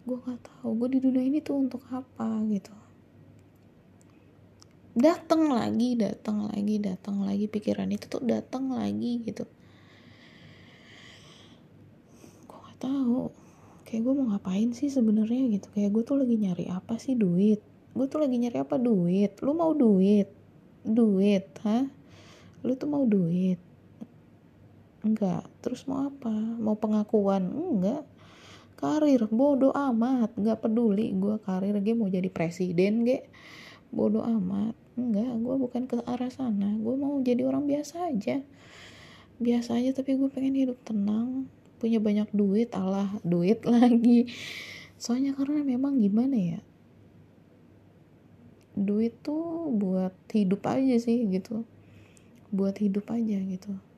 Gue 0.02 0.16
nggak 0.18 0.42
tahu. 0.42 0.68
Gue 0.74 0.88
di 0.90 0.98
dunia 0.98 1.22
ini 1.22 1.38
tuh 1.38 1.62
untuk 1.62 1.86
apa? 1.94 2.42
Gitu. 2.50 2.74
Datang 4.90 5.54
lagi 5.54 5.94
datang 5.94 6.50
lagi 6.50 6.82
datang 6.82 7.22
lagi. 7.22 7.46
Pikiran 7.46 7.94
itu 7.94 8.10
tuh 8.10 8.22
datang 8.26 8.74
lagi 8.74 9.22
gitu. 9.22 9.46
Tahu. 12.80 13.28
Kayak 13.84 14.02
gue 14.08 14.14
mau 14.16 14.26
ngapain 14.32 14.72
sih 14.72 14.88
sebenarnya 14.88 15.52
gitu. 15.52 15.68
Kayak 15.76 15.92
gue 15.94 16.02
tuh 16.08 16.16
lagi 16.16 16.34
nyari 16.40 16.66
apa 16.72 16.96
sih 16.96 17.12
duit? 17.12 17.60
Gue 17.92 18.08
tuh 18.08 18.24
lagi 18.24 18.40
nyari 18.40 18.56
apa? 18.56 18.80
Duit. 18.80 19.36
Lu 19.44 19.52
mau 19.52 19.76
duit? 19.76 20.32
Duit 20.80 21.44
hah? 21.60 21.84
Lu 22.64 22.72
tuh 22.74 22.88
mau 22.88 23.04
duit 23.04 23.69
enggak. 25.04 25.44
Terus 25.64 25.84
mau 25.88 26.08
apa? 26.08 26.32
Mau 26.32 26.76
pengakuan? 26.76 27.44
Enggak. 27.48 28.04
Karir? 28.76 29.28
Bodoh 29.28 29.72
amat. 29.72 30.32
Enggak 30.36 30.64
peduli 30.64 31.12
gue 31.12 31.36
karir 31.44 31.76
gue 31.80 31.94
mau 31.96 32.08
jadi 32.08 32.28
presiden 32.32 33.04
gue 33.04 33.24
bodoh 33.92 34.24
amat. 34.24 34.76
Enggak 34.96 35.32
gue 35.36 35.54
bukan 35.56 35.82
ke 35.88 35.96
arah 36.04 36.32
sana. 36.32 36.76
Gue 36.80 36.96
mau 36.96 37.20
jadi 37.20 37.44
orang 37.44 37.68
biasa 37.68 38.08
aja. 38.12 38.40
Biasa 39.40 39.80
aja 39.80 39.96
tapi 39.96 40.16
gue 40.16 40.28
pengen 40.32 40.56
hidup 40.56 40.78
tenang. 40.84 41.48
Punya 41.80 42.00
banyak 42.00 42.28
duit 42.32 42.72
Allah 42.76 43.08
duit 43.24 43.64
lagi. 43.72 44.28
Soalnya 45.00 45.32
karena 45.32 45.64
memang 45.64 45.96
gimana 45.96 46.36
ya? 46.36 46.60
Duit 48.76 49.16
tuh 49.20 49.68
buat 49.72 50.12
hidup 50.32 50.64
aja 50.68 50.96
sih 50.96 51.28
gitu. 51.28 51.64
Buat 52.52 52.80
hidup 52.80 53.08
aja 53.12 53.36
gitu 53.44 53.89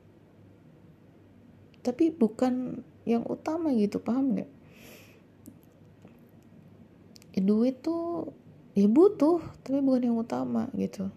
tapi 1.83 2.09
bukan 2.09 2.81
yang 3.03 3.27
utama 3.27 3.69
gitu 3.75 3.99
paham 3.99 4.33
nggak? 4.39 4.51
Ya, 7.33 7.41
duit 7.43 7.83
tuh 7.83 8.31
ya 8.73 8.89
butuh 8.89 9.43
tapi 9.61 9.83
bukan 9.83 10.09
yang 10.09 10.17
utama 10.17 10.71
gitu. 10.73 11.11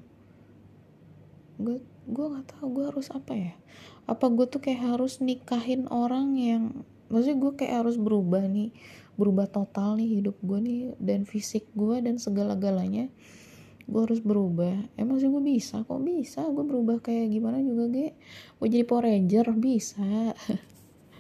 Gue 1.57 1.81
gue 2.07 2.27
nggak 2.27 2.59
tahu 2.59 2.67
gue 2.77 2.85
harus 2.91 3.09
apa 3.15 3.33
ya? 3.33 3.55
Apa 4.11 4.29
gue 4.29 4.47
tuh 4.51 4.61
kayak 4.61 4.99
harus 4.99 5.23
nikahin 5.23 5.87
orang 5.89 6.35
yang 6.37 6.85
maksudnya 7.07 7.39
gue 7.39 7.53
kayak 7.63 7.87
harus 7.87 7.97
berubah 7.97 8.45
nih 8.51 8.75
berubah 9.17 9.49
total 9.49 9.97
nih 9.97 10.21
hidup 10.21 10.37
gue 10.45 10.59
nih 10.61 10.81
dan 11.01 11.25
fisik 11.25 11.65
gue 11.73 12.05
dan 12.05 12.21
segala-galanya 12.21 13.09
gue 13.87 14.01
harus 14.03 14.19
berubah. 14.19 14.75
Emang 14.99 15.23
sih 15.23 15.31
gue 15.31 15.43
bisa 15.43 15.87
kok 15.87 16.03
bisa. 16.03 16.43
Gue 16.51 16.67
berubah 16.67 16.99
kayak 16.99 17.31
gimana 17.31 17.63
juga 17.63 17.87
gue 17.87 18.11
mau 18.59 18.67
jadi 18.67 18.83
Power 18.83 19.07
Ranger 19.07 19.47
bisa. 19.55 20.35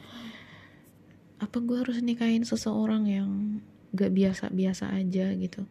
Apa 1.44 1.58
gue 1.62 1.76
harus 1.78 2.02
nikahin 2.02 2.42
seseorang 2.42 3.06
yang 3.06 3.30
gak 3.94 4.10
biasa-biasa 4.10 4.90
aja 4.98 5.30
gitu? 5.38 5.62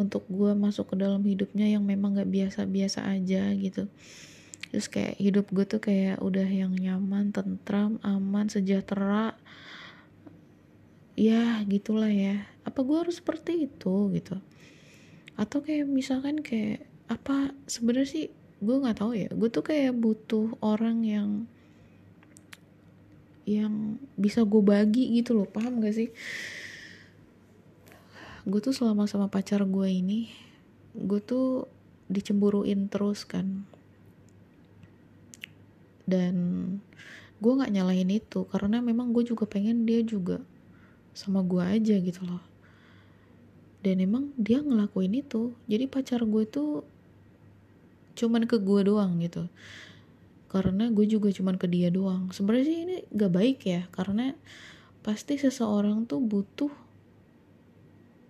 Untuk 0.00 0.24
gue 0.32 0.56
masuk 0.56 0.96
ke 0.96 0.96
dalam 0.96 1.20
hidupnya 1.20 1.68
yang 1.68 1.84
memang 1.84 2.16
gak 2.16 2.32
biasa-biasa 2.32 3.04
aja 3.04 3.52
gitu. 3.52 3.84
Terus 4.72 4.88
kayak 4.88 5.20
hidup 5.20 5.52
gue 5.52 5.64
tuh 5.68 5.84
kayak 5.84 6.24
udah 6.24 6.48
yang 6.48 6.72
nyaman 6.72 7.28
tentram 7.28 8.00
aman 8.00 8.48
sejahtera. 8.48 9.36
Ya 11.12 11.60
gitulah 11.68 12.08
ya. 12.08 12.48
Apa 12.64 12.80
gue 12.88 12.96
harus 13.04 13.20
seperti 13.20 13.68
itu 13.68 14.08
gitu 14.16 14.40
atau 15.38 15.62
kayak 15.62 15.86
misalkan 15.86 16.42
kayak 16.42 16.82
apa 17.06 17.54
sebenarnya 17.70 18.10
sih 18.10 18.26
gue 18.58 18.74
nggak 18.74 18.98
tahu 18.98 19.14
ya. 19.14 19.30
Gue 19.30 19.48
tuh 19.48 19.62
kayak 19.62 19.94
butuh 19.94 20.58
orang 20.58 21.06
yang 21.06 21.30
yang 23.46 23.96
bisa 24.18 24.42
gue 24.42 24.60
bagi 24.60 25.14
gitu 25.14 25.38
loh. 25.38 25.48
Paham 25.48 25.80
gak 25.80 25.94
sih? 25.96 26.10
Gue 28.44 28.60
tuh 28.60 28.74
selama 28.76 29.06
sama 29.08 29.30
pacar 29.30 29.64
gue 29.64 29.88
ini 29.88 30.28
gue 30.92 31.22
tuh 31.22 31.70
dicemburuin 32.10 32.90
terus 32.90 33.22
kan. 33.22 33.62
Dan 36.02 36.34
gue 37.38 37.52
nggak 37.54 37.70
nyalahin 37.70 38.10
itu 38.10 38.42
karena 38.50 38.82
memang 38.82 39.14
gue 39.14 39.22
juga 39.22 39.46
pengen 39.46 39.86
dia 39.86 40.02
juga 40.02 40.42
sama 41.14 41.46
gue 41.46 41.62
aja 41.62 41.94
gitu 42.02 42.26
loh 42.26 42.47
dan 43.82 44.02
emang 44.02 44.34
dia 44.34 44.58
ngelakuin 44.58 45.14
itu. 45.22 45.54
Jadi 45.70 45.86
pacar 45.86 46.22
gue 46.26 46.44
tuh 46.48 46.82
cuman 48.18 48.50
ke 48.50 48.58
gue 48.58 48.80
doang 48.82 49.22
gitu. 49.22 49.46
Karena 50.50 50.90
gue 50.90 51.06
juga 51.06 51.30
cuman 51.30 51.54
ke 51.60 51.70
dia 51.70 51.92
doang. 51.92 52.32
Sebenarnya 52.34 52.66
sih 52.66 52.78
ini 52.82 52.96
gak 53.14 53.32
baik 53.32 53.58
ya 53.62 53.86
karena 53.94 54.34
pasti 55.06 55.38
seseorang 55.38 56.04
tuh 56.10 56.18
butuh 56.18 56.72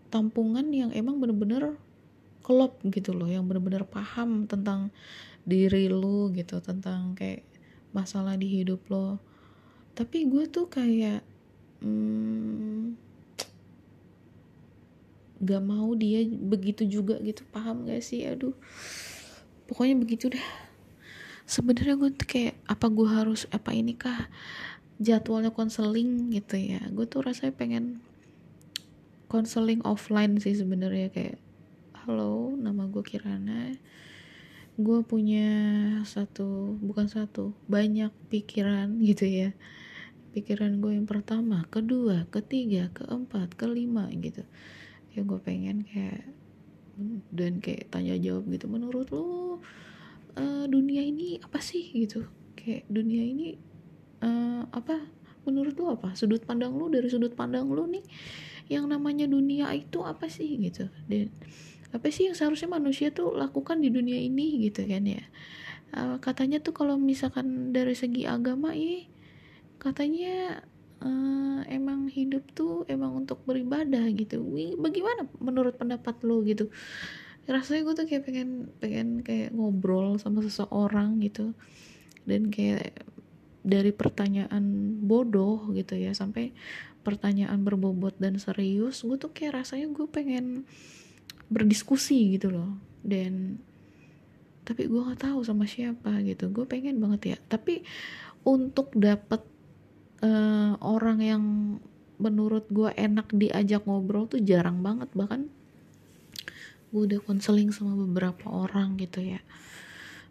tampungan 0.09 0.69
yang 0.73 0.93
emang 0.93 1.21
bener-bener 1.21 1.77
klop 2.45 2.81
gitu 2.89 3.13
loh 3.13 3.29
yang 3.29 3.45
bener-bener 3.45 3.85
paham 3.85 4.49
tentang 4.49 4.89
diri 5.45 5.93
lu 5.93 6.33
gitu 6.33 6.61
tentang 6.65 7.13
kayak 7.13 7.45
masalah 7.93 8.37
di 8.37 8.61
hidup 8.61 8.85
lo. 8.93 9.21
Tapi 9.97 10.29
gue 10.29 10.45
tuh 10.49 10.69
kayak 10.69 11.25
hmm, 11.81 13.08
gak 15.39 15.63
mau 15.63 15.95
dia 15.95 16.27
begitu 16.27 16.83
juga 16.87 17.19
gitu 17.23 17.47
paham 17.55 17.87
gak 17.87 18.03
sih? 18.03 18.27
Aduh 18.27 18.55
pokoknya 19.69 19.95
begitu 20.01 20.33
dah. 20.33 20.49
Sebenarnya 21.49 21.97
gue 21.97 22.11
tuh 22.13 22.27
kayak 22.29 22.57
apa 22.69 22.87
gue 22.93 23.09
harus 23.09 23.49
apa 23.53 23.73
ini 23.73 23.97
kah 23.97 24.29
jadwalnya 24.99 25.55
konseling 25.55 26.33
gitu 26.35 26.57
ya? 26.59 26.83
Gue 26.91 27.07
tuh 27.07 27.25
rasanya 27.25 27.55
pengen 27.55 28.03
konseling 29.29 29.85
offline 29.85 30.41
sih 30.41 30.57
sebenarnya 30.57 31.13
kayak 31.13 31.39
halo 32.05 32.57
nama 32.57 32.89
gue 32.89 33.05
Kirana. 33.05 33.77
Gue 34.79 35.03
punya 35.03 35.49
satu 36.07 36.79
bukan 36.81 37.07
satu 37.07 37.55
banyak 37.71 38.11
pikiran 38.33 38.99
gitu 39.09 39.25
ya. 39.29 39.51
Pikiran 40.37 40.85
gue 40.85 40.93
yang 40.97 41.09
pertama 41.09 41.65
kedua 41.73 42.29
ketiga 42.29 42.93
keempat 42.93 43.57
kelima 43.57 44.13
gitu 44.13 44.45
ya 45.17 45.25
gue 45.25 45.41
pengen 45.41 45.85
kayak 45.87 46.29
dan 47.31 47.63
kayak 47.63 47.95
tanya 47.95 48.19
jawab 48.19 48.51
gitu 48.51 48.67
menurut 48.67 49.07
lo 49.15 49.63
uh, 50.39 50.65
dunia 50.67 51.03
ini 51.03 51.39
apa 51.43 51.63
sih? 51.63 51.91
Gitu. 51.95 52.27
Kayak 52.59 52.87
dunia 52.91 53.23
ini 53.23 53.55
uh, 54.23 54.67
apa? 54.71 54.99
Menurut 55.47 55.79
lo 55.79 55.95
apa? 55.95 56.19
Sudut 56.19 56.43
pandang 56.43 56.75
lo 56.75 56.91
dari 56.91 57.07
sudut 57.07 57.33
pandang 57.39 57.71
lo 57.71 57.87
nih 57.87 58.03
yang 58.69 58.85
namanya 58.91 59.31
dunia 59.31 59.71
itu 59.75 60.03
apa 60.03 60.27
sih? 60.27 60.59
Gitu. 60.59 60.91
Dan 61.07 61.31
apa 61.95 62.11
sih 62.13 62.29
yang 62.29 62.37
seharusnya 62.37 62.69
manusia 62.69 63.15
tuh 63.15 63.33
lakukan 63.35 63.79
di 63.79 63.95
dunia 63.95 64.19
ini? 64.19 64.67
Gitu 64.67 64.83
kan 64.87 65.07
ya. 65.07 65.23
Uh, 65.95 66.21
katanya 66.21 66.61
tuh 66.61 66.77
kalau 66.77 67.01
misalkan 67.01 67.73
dari 67.73 67.97
segi 67.97 68.29
agama 68.29 68.77
ya 68.77 69.09
katanya 69.79 70.67
uh, 71.03 71.61
emang 71.69 72.11
hidup 72.11 72.45
tuh 72.55 72.85
emang 72.91 73.25
untuk 73.25 73.43
beribadah 73.45 74.07
gitu. 74.15 74.43
Wih, 74.43 74.75
bagaimana 74.79 75.27
menurut 75.39 75.79
pendapat 75.79 76.19
lo 76.25 76.43
gitu? 76.43 76.71
Rasanya 77.49 77.81
gue 77.89 77.95
tuh 77.97 78.07
kayak 78.07 78.25
pengen 78.29 78.51
pengen 78.79 79.09
kayak 79.25 79.55
ngobrol 79.57 80.21
sama 80.21 80.45
seseorang 80.45 81.21
gitu. 81.25 81.57
Dan 82.29 82.53
kayak 82.53 82.93
dari 83.65 83.93
pertanyaan 83.93 84.97
bodoh 85.05 85.69
gitu 85.77 85.99
ya 85.99 86.15
sampai 86.17 86.57
pertanyaan 87.05 87.65
berbobot 87.65 88.17
dan 88.21 88.37
serius 88.37 89.01
gue 89.01 89.17
tuh 89.17 89.33
kayak 89.33 89.65
rasanya 89.65 89.89
gue 89.93 90.07
pengen 90.09 90.69
berdiskusi 91.49 92.37
gitu 92.37 92.53
loh. 92.53 92.77
Dan 93.01 93.63
tapi 94.69 94.85
gue 94.85 95.01
nggak 95.01 95.25
tahu 95.25 95.41
sama 95.41 95.65
siapa 95.65 96.21
gitu. 96.29 96.53
Gue 96.53 96.69
pengen 96.69 97.01
banget 97.01 97.23
ya. 97.33 97.37
Tapi 97.49 97.81
untuk 98.45 98.93
dapet 98.93 99.41
uh, 100.23 100.75
orang 100.83 101.19
yang 101.23 101.45
menurut 102.19 102.67
gue 102.69 102.91
enak 102.99 103.31
diajak 103.31 103.87
ngobrol 103.87 104.27
tuh 104.27 104.43
jarang 104.43 104.83
banget 104.83 105.07
bahkan 105.15 105.47
gue 106.91 107.03
udah 107.05 107.21
konseling 107.23 107.71
sama 107.71 107.95
beberapa 107.95 108.49
orang 108.51 108.99
gitu 108.99 109.23
ya. 109.23 109.39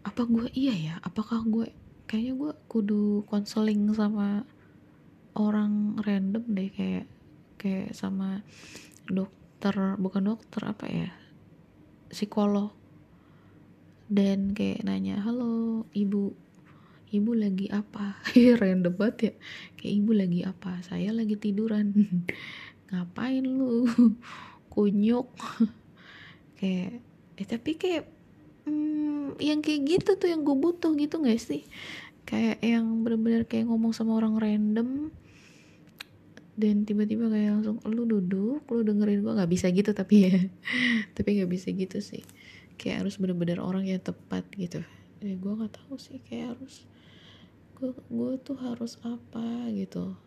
Apa 0.03 0.27
gue 0.27 0.51
iya 0.51 0.75
ya 0.75 0.95
apakah 1.05 1.45
gue 1.47 1.71
kayaknya 2.07 2.33
gue 2.35 2.51
kudu 2.67 3.23
konseling 3.27 3.87
sama 3.95 4.43
orang 5.37 5.95
random 6.01 6.43
deh 6.51 6.69
kayak 6.73 7.05
kayak 7.61 7.93
sama 7.93 8.41
dokter 9.07 9.95
bukan 10.01 10.35
dokter 10.35 10.61
apa 10.67 10.85
ya 10.89 11.09
psikolog. 12.11 12.73
Dan 14.07 14.55
kayak 14.55 14.87
nanya 14.87 15.19
halo 15.23 15.83
ibu 15.91 16.46
ibu 17.11 17.31
lagi 17.31 17.71
apa? 17.71 18.19
Random 18.61 18.93
banget 18.93 19.17
ya. 19.19 19.33
Kayak 19.79 19.93
ibu 20.03 20.11
lagi 20.11 20.39
apa? 20.43 20.71
Saya 20.83 21.15
lagi 21.15 21.35
tiduran. 21.39 21.95
Ngapain 22.91 23.45
lu? 23.45 23.87
Kunyuk. 24.73 25.31
Kayak 26.59 26.99
eh 27.37 27.45
tapi 27.45 27.77
kayak 27.77 28.09
hmm, 28.65 29.37
yang 29.37 29.61
kayak 29.61 29.85
gitu 29.85 30.17
tuh 30.17 30.27
yang 30.33 30.41
gue 30.41 30.57
butuh 30.57 30.91
gitu 30.97 31.21
gak 31.21 31.39
sih? 31.39 31.63
Kayak 32.27 32.59
yang 32.59 33.05
bener-bener 33.05 33.47
kayak 33.47 33.69
ngomong 33.71 33.95
sama 33.95 34.17
orang 34.19 34.35
random 34.35 35.13
dan 36.57 36.89
tiba-tiba 36.89 37.29
kayak 37.29 37.61
langsung 37.61 37.77
lu 37.85 38.09
duduk 38.09 38.65
lu 38.73 38.81
dengerin 38.81 39.21
gue 39.21 39.29
nggak 39.29 39.51
bisa 39.53 39.69
gitu 39.69 39.93
tapi 39.93 40.15
ya. 40.25 40.37
Tapi 41.13 41.29
nggak 41.37 41.51
bisa 41.53 41.69
gitu 41.69 42.01
sih. 42.01 42.25
Kayak 42.81 43.05
harus 43.05 43.21
bener-bener 43.21 43.61
orang 43.61 43.85
yang 43.85 44.01
tepat 44.01 44.43
gitu. 44.57 44.81
Ya 45.21 45.33
gue 45.37 45.53
nggak 45.53 45.77
tahu 45.77 46.01
sih 46.01 46.17
kayak 46.25 46.57
harus 46.57 46.89
gue 47.77 48.31
tuh 48.41 48.57
harus 48.57 48.97
apa 49.05 49.69
gitu. 49.69 50.17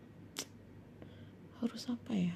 Harus 1.59 1.83
apa 1.91 2.15
ya? 2.15 2.35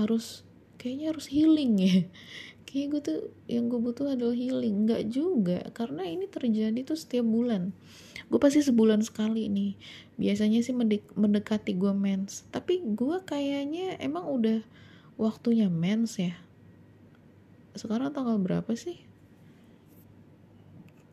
Harus 0.00 0.48
kayaknya 0.80 1.12
harus 1.12 1.28
healing 1.28 1.76
ya. 1.76 1.96
Kayak 2.66 2.86
gue 2.90 3.00
tuh 3.04 3.20
yang 3.46 3.68
gue 3.68 3.76
butuh 3.76 4.16
adalah 4.16 4.32
healing. 4.32 4.88
Nggak 4.88 5.12
juga 5.12 5.60
karena 5.76 6.08
ini 6.08 6.24
terjadi 6.24 6.80
tuh 6.82 6.96
setiap 6.96 7.28
bulan. 7.28 7.76
Gue 8.32 8.40
pasti 8.40 8.64
sebulan 8.64 9.04
sekali 9.04 9.46
nih. 9.52 9.76
Biasanya 10.16 10.64
sih 10.64 10.72
mendekati 11.14 11.76
gue 11.76 11.92
mens. 11.92 12.48
Tapi 12.48 12.80
gue 12.82 13.20
kayaknya 13.22 14.00
emang 14.00 14.26
udah 14.26 14.64
waktunya 15.20 15.68
mens 15.68 16.16
ya. 16.16 16.34
Sekarang 17.76 18.10
tanggal 18.10 18.40
berapa 18.40 18.72
sih? 18.72 19.04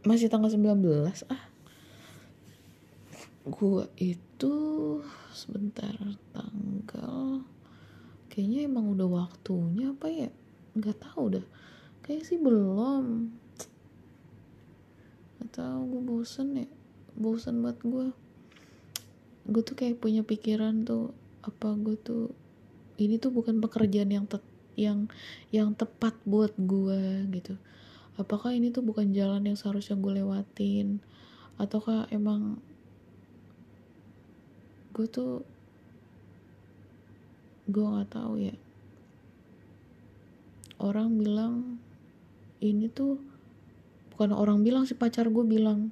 Masih 0.01 0.31
tanggal 0.31 0.49
19 0.49 0.81
ah 1.29 1.50
gue 3.41 3.83
itu 3.97 4.55
sebentar 5.33 5.97
tanggal 6.29 7.41
kayaknya 8.29 8.69
emang 8.69 8.93
udah 8.93 9.07
waktunya 9.09 9.91
apa 9.91 10.07
ya? 10.07 10.29
Nggak 10.77 10.97
tahu 11.01 11.39
dah. 11.39 11.45
Kayak 12.05 12.23
sih 12.29 12.37
belum. 12.37 13.33
Atau 15.41 15.89
gue 15.89 16.01
bosen 16.05 16.65
ya. 16.65 16.69
Bosen 17.17 17.65
banget 17.65 17.81
gue 17.83 18.07
gue 19.41 19.61
tuh 19.65 19.73
kayak 19.73 19.97
punya 19.97 20.21
pikiran 20.21 20.85
tuh 20.85 21.17
apa 21.41 21.73
gue 21.73 21.97
tuh 21.97 22.29
ini 23.01 23.17
tuh 23.17 23.33
bukan 23.33 23.57
pekerjaan 23.57 24.13
yang 24.13 24.29
te 24.29 24.37
yang 24.77 25.09
yang 25.49 25.73
tepat 25.73 26.15
buat 26.23 26.53
gue 26.55 27.27
gitu. 27.33 27.57
Apakah 28.15 28.53
ini 28.53 28.69
tuh 28.69 28.85
bukan 28.85 29.11
jalan 29.11 29.43
yang 29.43 29.57
seharusnya 29.57 29.97
gue 29.97 30.21
lewatin? 30.21 31.01
Ataukah 31.57 32.07
emang 32.13 32.61
gue 34.91 35.07
tuh 35.07 35.43
gue 37.71 37.85
nggak 37.85 38.11
tahu 38.11 38.33
ya. 38.39 38.55
Orang 40.81 41.21
bilang 41.21 41.79
ini 42.59 42.91
tuh 42.91 43.21
bukan 44.13 44.35
orang 44.35 44.61
bilang 44.61 44.83
si 44.83 44.93
pacar 44.93 45.31
gue 45.31 45.45
bilang 45.47 45.89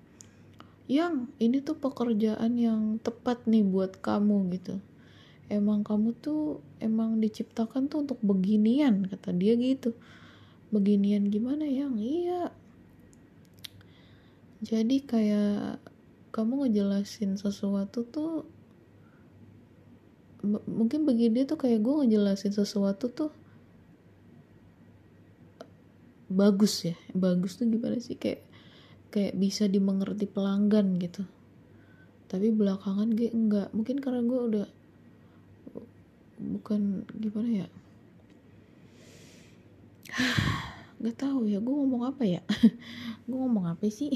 yang 0.89 1.29
ini 1.38 1.62
tuh 1.62 1.77
pekerjaan 1.77 2.57
yang 2.57 2.97
tepat 2.99 3.45
nih 3.45 3.62
buat 3.62 4.01
kamu 4.01 4.49
gitu. 4.57 4.81
Emang 5.49 5.81
kamu 5.85 6.17
tuh 6.17 6.62
emang 6.81 7.21
diciptakan 7.21 7.89
tuh 7.89 8.05
untuk 8.05 8.19
beginian 8.21 9.05
kata 9.05 9.33
dia 9.33 9.53
gitu. 9.57 9.93
Beginian 10.69 11.29
gimana 11.29 11.65
yang? 11.65 11.97
Iya. 11.97 12.53
Jadi 14.65 15.01
kayak 15.05 15.81
kamu 16.33 16.65
ngejelasin 16.67 17.38
sesuatu 17.38 18.05
tuh 18.05 18.45
mungkin 20.43 21.04
bagi 21.04 21.28
dia 21.28 21.43
tuh 21.43 21.60
kayak 21.60 21.84
gue 21.84 21.93
ngejelasin 22.04 22.56
sesuatu 22.56 23.12
tuh 23.12 23.32
bagus 26.30 26.86
ya 26.86 26.95
bagus 27.12 27.58
tuh 27.60 27.67
gimana 27.67 27.99
sih? 27.99 28.15
Kayak 28.15 28.45
kayak 29.10 29.34
bisa 29.36 29.65
dimengerti 29.65 30.30
pelanggan 30.30 30.95
gitu. 31.02 31.25
Tapi 32.30 32.54
belakangan 32.54 33.10
gue 33.17 33.30
enggak. 33.34 33.73
Mungkin 33.73 33.97
karena 33.99 34.21
gue 34.21 34.39
udah 34.39 34.67
bukan 36.39 37.04
gimana 37.17 37.65
ya? 37.65 37.67
Nggak 41.02 41.17
tahu 41.19 41.49
ya 41.49 41.60
gue 41.60 41.73
ngomong 41.73 42.04
apa 42.08 42.23
ya? 42.28 42.41
Gue 43.30 43.38
ngomong 43.38 43.71
apa 43.71 43.86
sih? 43.93 44.10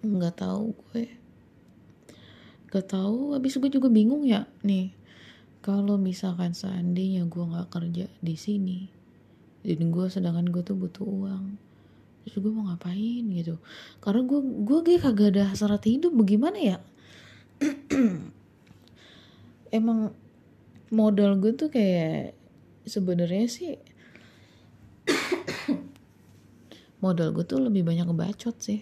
Nggak 0.00 0.40
tahu 0.40 0.72
gue 0.72 1.23
gak 2.74 2.90
tahu 2.90 3.38
habis 3.38 3.54
gue 3.54 3.70
juga 3.70 3.86
bingung 3.86 4.26
ya. 4.26 4.50
Nih 4.66 4.90
kalau 5.62 5.96
misalkan 5.96 6.52
seandainya 6.52 7.24
gue 7.24 7.40
nggak 7.40 7.72
kerja 7.72 8.04
di 8.20 8.36
sini 8.36 8.84
dan 9.64 9.88
gue 9.88 10.06
sedangkan 10.12 10.52
gue 10.52 10.60
tuh 10.60 10.76
butuh 10.76 11.06
uang 11.06 11.56
terus 12.26 12.36
gue 12.42 12.52
mau 12.52 12.66
ngapain 12.66 13.24
gitu? 13.30 13.62
Karena 14.02 14.26
gue 14.26 14.40
gue 14.66 14.78
kayak 14.82 15.02
kagak 15.06 15.38
ada 15.38 15.54
hasrat 15.54 15.86
hidup 15.86 16.12
bagaimana 16.12 16.58
ya? 16.58 16.78
Emang 19.78 20.10
modal 20.90 21.38
gue 21.38 21.54
tuh 21.54 21.70
kayak 21.70 22.34
sebenarnya 22.84 23.48
sih 23.48 23.72
modal 27.04 27.32
gue 27.32 27.44
tuh 27.46 27.60
lebih 27.60 27.86
banyak 27.86 28.08
ngebacot 28.08 28.56
sih 28.60 28.80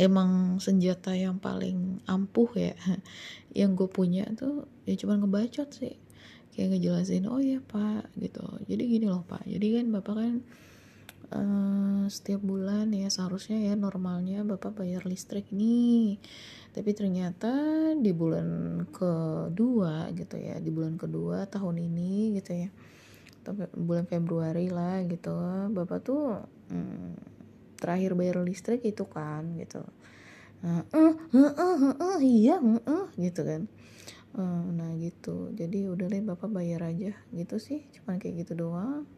emang 0.00 0.56
senjata 0.64 1.12
yang 1.12 1.36
paling 1.36 2.00
ampuh 2.08 2.48
ya 2.56 2.72
yang 3.60 3.76
gue 3.76 3.84
punya 3.84 4.24
tuh 4.32 4.64
ya 4.88 4.96
cuman 4.96 5.20
ngebacot 5.20 5.68
sih. 5.68 6.00
Kayak 6.50 6.76
ngejelasin 6.76 7.28
oh 7.28 7.38
ya 7.38 7.60
pak 7.60 8.08
gitu. 8.16 8.42
Jadi 8.64 8.82
gini 8.88 9.06
loh 9.06 9.22
pak. 9.28 9.44
Jadi 9.44 9.66
kan 9.76 9.86
bapak 9.92 10.14
kan 10.16 10.34
uh, 11.36 12.04
setiap 12.08 12.40
bulan 12.42 12.90
ya 12.90 13.12
seharusnya 13.12 13.60
ya 13.60 13.76
normalnya 13.76 14.42
bapak 14.42 14.80
bayar 14.80 15.04
listrik 15.04 15.52
nih. 15.52 16.16
Tapi 16.72 16.90
ternyata 16.96 17.52
di 17.94 18.10
bulan 18.16 18.82
kedua 18.88 20.08
gitu 20.16 20.40
ya 20.40 20.56
di 20.58 20.70
bulan 20.72 20.96
kedua 20.96 21.44
tahun 21.46 21.76
ini 21.86 22.40
gitu 22.40 22.66
ya 22.66 22.70
bulan 23.74 24.06
Februari 24.06 24.68
lah 24.70 25.02
gitu 25.08 25.34
bapak 25.74 25.98
tuh 26.04 26.44
hmm, 26.70 27.29
terakhir 27.80 28.12
bayar 28.12 28.44
listrik 28.44 28.84
itu 28.84 29.08
kan 29.08 29.56
gitu. 29.56 29.80
Uh, 30.60 30.84
uh, 30.92 31.14
uh, 31.32 31.52
uh, 31.56 31.94
uh, 31.96 32.18
iya 32.20 32.60
uh, 32.60 32.84
uh, 32.84 33.06
gitu 33.16 33.40
kan. 33.42 33.64
Uh, 34.36 34.68
nah 34.76 34.92
gitu. 35.00 35.50
Jadi 35.56 35.88
udah 35.88 36.06
deh 36.06 36.20
bapak 36.20 36.52
bayar 36.52 36.84
aja. 36.84 37.16
Gitu 37.32 37.56
sih 37.56 37.88
cuman 37.96 38.20
kayak 38.20 38.44
gitu 38.44 38.68
doang. 38.68 39.08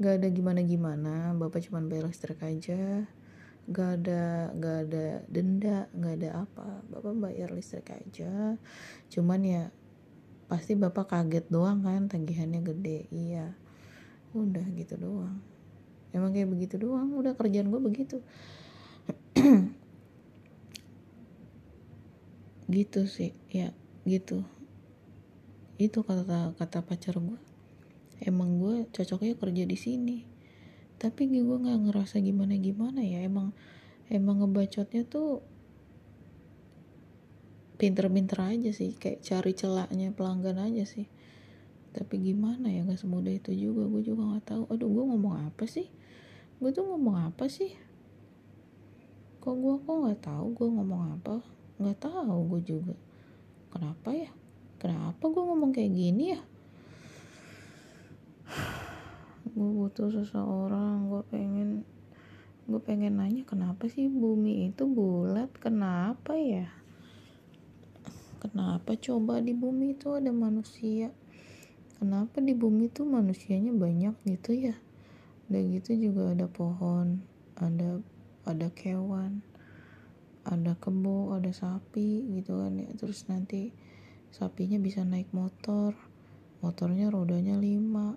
Gak 0.00 0.24
ada 0.24 0.28
gimana 0.32 0.64
gimana 0.64 1.36
bapak 1.36 1.68
cuman 1.68 1.86
bayar 1.92 2.08
listrik 2.08 2.40
aja. 2.40 3.04
Gak 3.68 3.90
ada 4.02 4.50
gak 4.56 4.76
ada 4.88 5.06
denda 5.28 5.86
gak 5.92 6.14
ada 6.24 6.48
apa. 6.48 6.80
Bapak 6.88 7.14
bayar 7.20 7.52
listrik 7.52 7.92
aja. 7.92 8.56
Cuman 9.12 9.44
ya 9.44 9.62
pasti 10.48 10.74
bapak 10.74 11.12
kaget 11.12 11.46
doang 11.52 11.84
kan 11.84 12.08
tagihannya 12.08 12.64
gede. 12.64 13.06
Iya 13.12 13.52
udah 14.30 14.62
gitu 14.78 14.94
doang 14.94 15.42
emang 16.10 16.34
kayak 16.34 16.50
begitu 16.50 16.78
doang 16.80 17.14
udah 17.14 17.34
kerjaan 17.38 17.70
gue 17.70 17.80
begitu. 17.82 18.22
Gitu 22.70 23.00
sih 23.10 23.34
ya 23.50 23.74
gitu. 24.06 24.46
Itu 25.74 26.06
kata 26.06 26.54
kata 26.54 26.86
pacar 26.86 27.18
gue 27.18 27.38
emang 28.22 28.60
gue 28.60 28.86
cocoknya 28.92 29.34
kerja 29.34 29.64
di 29.66 29.74
sini. 29.74 30.18
Tapi 31.00 31.26
gue 31.32 31.42
nggak 31.42 31.90
ngerasa 31.90 32.20
gimana 32.20 32.54
gimana 32.60 33.00
ya 33.00 33.24
emang 33.24 33.56
emang 34.12 34.44
ngebacotnya 34.44 35.02
tuh 35.08 35.40
pinter-pinter 37.80 38.36
aja 38.44 38.70
sih 38.76 38.92
kayak 38.92 39.24
cari 39.24 39.56
celaknya 39.56 40.12
pelanggan 40.12 40.60
aja 40.60 40.84
sih. 40.84 41.08
Tapi 41.90 42.22
gimana 42.22 42.70
ya 42.70 42.86
gak 42.86 43.02
semudah 43.02 43.34
itu 43.34 43.50
juga 43.50 43.82
gue 43.90 44.02
juga 44.06 44.22
nggak 44.22 44.46
tahu. 44.46 44.62
Aduh 44.70 44.86
gue 44.86 45.04
ngomong 45.10 45.50
apa 45.50 45.66
sih 45.66 45.90
gue 46.60 46.70
tuh 46.76 46.84
ngomong 46.84 47.32
apa 47.32 47.48
sih? 47.48 47.72
Kok 49.40 49.54
gue 49.56 49.74
kok 49.80 49.96
nggak 49.96 50.20
tahu 50.20 50.52
gue 50.52 50.68
ngomong 50.68 51.16
apa? 51.16 51.40
Nggak 51.80 52.04
tahu 52.04 52.36
gue 52.52 52.60
juga. 52.68 52.94
Kenapa 53.72 54.12
ya? 54.12 54.28
Kenapa 54.76 55.24
gue 55.24 55.40
ngomong 55.40 55.72
kayak 55.72 55.88
gini 55.96 56.36
ya? 56.36 56.40
Gue 59.56 59.68
butuh 59.72 60.12
seseorang 60.12 61.08
gue 61.08 61.22
pengen 61.32 61.82
gue 62.70 62.78
pengen 62.78 63.18
nanya 63.18 63.42
kenapa 63.48 63.88
sih 63.88 64.12
bumi 64.12 64.68
itu 64.68 64.84
bulat? 64.84 65.48
Kenapa 65.56 66.36
ya? 66.36 66.68
Kenapa 68.38 68.94
coba 69.00 69.40
di 69.40 69.56
bumi 69.56 69.96
itu 69.96 70.12
ada 70.12 70.28
manusia? 70.30 71.08
Kenapa 71.96 72.44
di 72.44 72.52
bumi 72.52 72.92
itu 72.92 73.02
manusianya 73.04 73.72
banyak 73.72 74.14
gitu 74.28 74.52
ya 74.54 74.76
udah 75.50 75.62
gitu 75.66 75.98
juga 75.98 76.30
ada 76.30 76.46
pohon 76.46 77.26
ada 77.58 77.98
ada 78.46 78.70
kewan 78.70 79.42
ada 80.46 80.72
kebo 80.80 81.36
ada 81.36 81.52
sapi 81.52 82.24
gitu 82.40 82.64
kan 82.64 82.78
ya. 82.80 82.88
Terus 82.96 83.28
nanti 83.28 83.74
sapinya 84.32 84.80
bisa 84.80 85.04
naik 85.04 85.28
motor 85.36 85.92
motornya 86.64 87.12
rodanya 87.12 87.56
lima. 87.60 88.16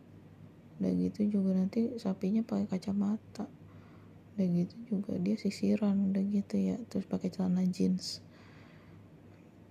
Udah 0.80 0.92
gitu 0.94 1.28
juga 1.40 1.56
nanti 1.58 1.96
sapinya 2.00 2.44
pakai 2.44 2.68
kacamata. 2.68 3.48
Udah 4.36 4.48
gitu 4.48 4.76
juga 4.88 5.20
dia 5.20 5.36
sisiran 5.36 6.12
udah 6.12 6.24
gitu 6.24 6.56
ya. 6.56 6.80
Terus 6.88 7.06
pakai 7.08 7.30
celana 7.32 7.64
jeans. 7.68 8.24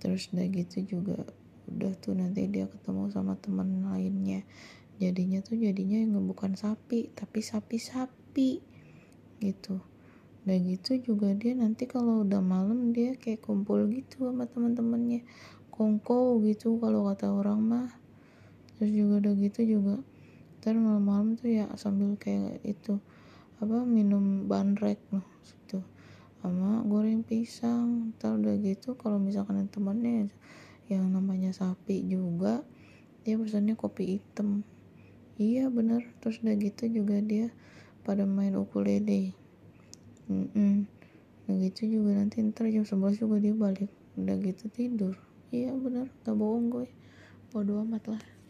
Terus 0.03 0.29
udah 0.35 0.47
gitu 0.51 0.99
juga 0.99 1.25
udah 1.73 1.95
tuh 2.03 2.19
nanti 2.19 2.51
dia 2.51 2.67
ketemu 2.67 3.09
sama 3.15 3.39
teman 3.39 3.87
lainnya 3.87 4.43
jadinya 5.01 5.41
tuh 5.41 5.57
jadinya 5.57 6.03
yang 6.03 6.19
bukan 6.27 6.59
sapi 6.59 7.13
tapi 7.15 7.41
sapi-sapi 7.41 8.61
gitu. 9.41 9.81
Udah 10.43 10.59
gitu 10.59 10.99
juga 10.99 11.31
dia 11.39 11.55
nanti 11.55 11.87
kalau 11.87 12.27
udah 12.27 12.43
malam 12.43 12.91
dia 12.91 13.15
kayak 13.15 13.47
kumpul 13.47 13.87
gitu 13.89 14.29
sama 14.29 14.51
teman-temannya 14.51 15.23
kongko 15.71 16.43
gitu 16.45 16.77
kalau 16.83 17.07
kata 17.09 17.31
orang 17.31 17.61
mah. 17.63 17.91
Terus 18.77 18.91
juga 18.91 19.23
udah 19.23 19.35
gitu 19.39 19.61
juga 19.63 19.97
ntar 20.63 20.79
malam-malam 20.79 21.35
tuh 21.35 21.51
ya 21.51 21.67
sambil 21.75 22.15
kayak 22.15 22.63
itu 22.63 23.03
apa 23.59 23.83
minum 23.83 24.47
bandrek 24.47 25.03
loh 25.11 25.27
situ 25.43 25.83
sama 26.39 26.87
goreng 26.87 27.27
pisang 27.27 28.15
ntar 28.15 28.39
udah 28.39 28.55
gitu 28.63 28.95
kalau 28.95 29.19
misalkan 29.19 29.67
temannya 29.67 30.31
yang 30.87 31.11
namanya 31.11 31.51
sapi 31.51 32.07
juga 32.07 32.63
dia 33.27 33.39
pesannya 33.39 33.75
kopi 33.75 34.19
hitam 34.19 34.63
iya 35.39 35.69
bener 35.73 36.05
terus 36.21 36.41
udah 36.45 36.57
gitu 36.59 36.89
juga 36.91 37.21
dia 37.23 37.53
pada 38.03 38.27
main 38.27 38.57
ukulele. 38.59 39.33
Mm 40.27 40.47
-mm. 40.53 40.75
udah 41.47 41.57
gitu 41.69 41.89
juga 42.01 42.19
nanti 42.19 42.43
ntar 42.43 42.69
jam 42.69 42.85
11 42.85 43.23
juga 43.23 43.37
dia 43.39 43.55
balik. 43.55 43.91
Udah 44.19 44.37
gitu 44.43 44.67
tidur. 44.69 45.15
Iya 45.53 45.73
bener 45.77 46.09
gak 46.27 46.37
bohong 46.37 46.73
gue. 46.73 46.87
Bodo 47.53 47.81
amat 47.85 48.17
lah 48.17 48.42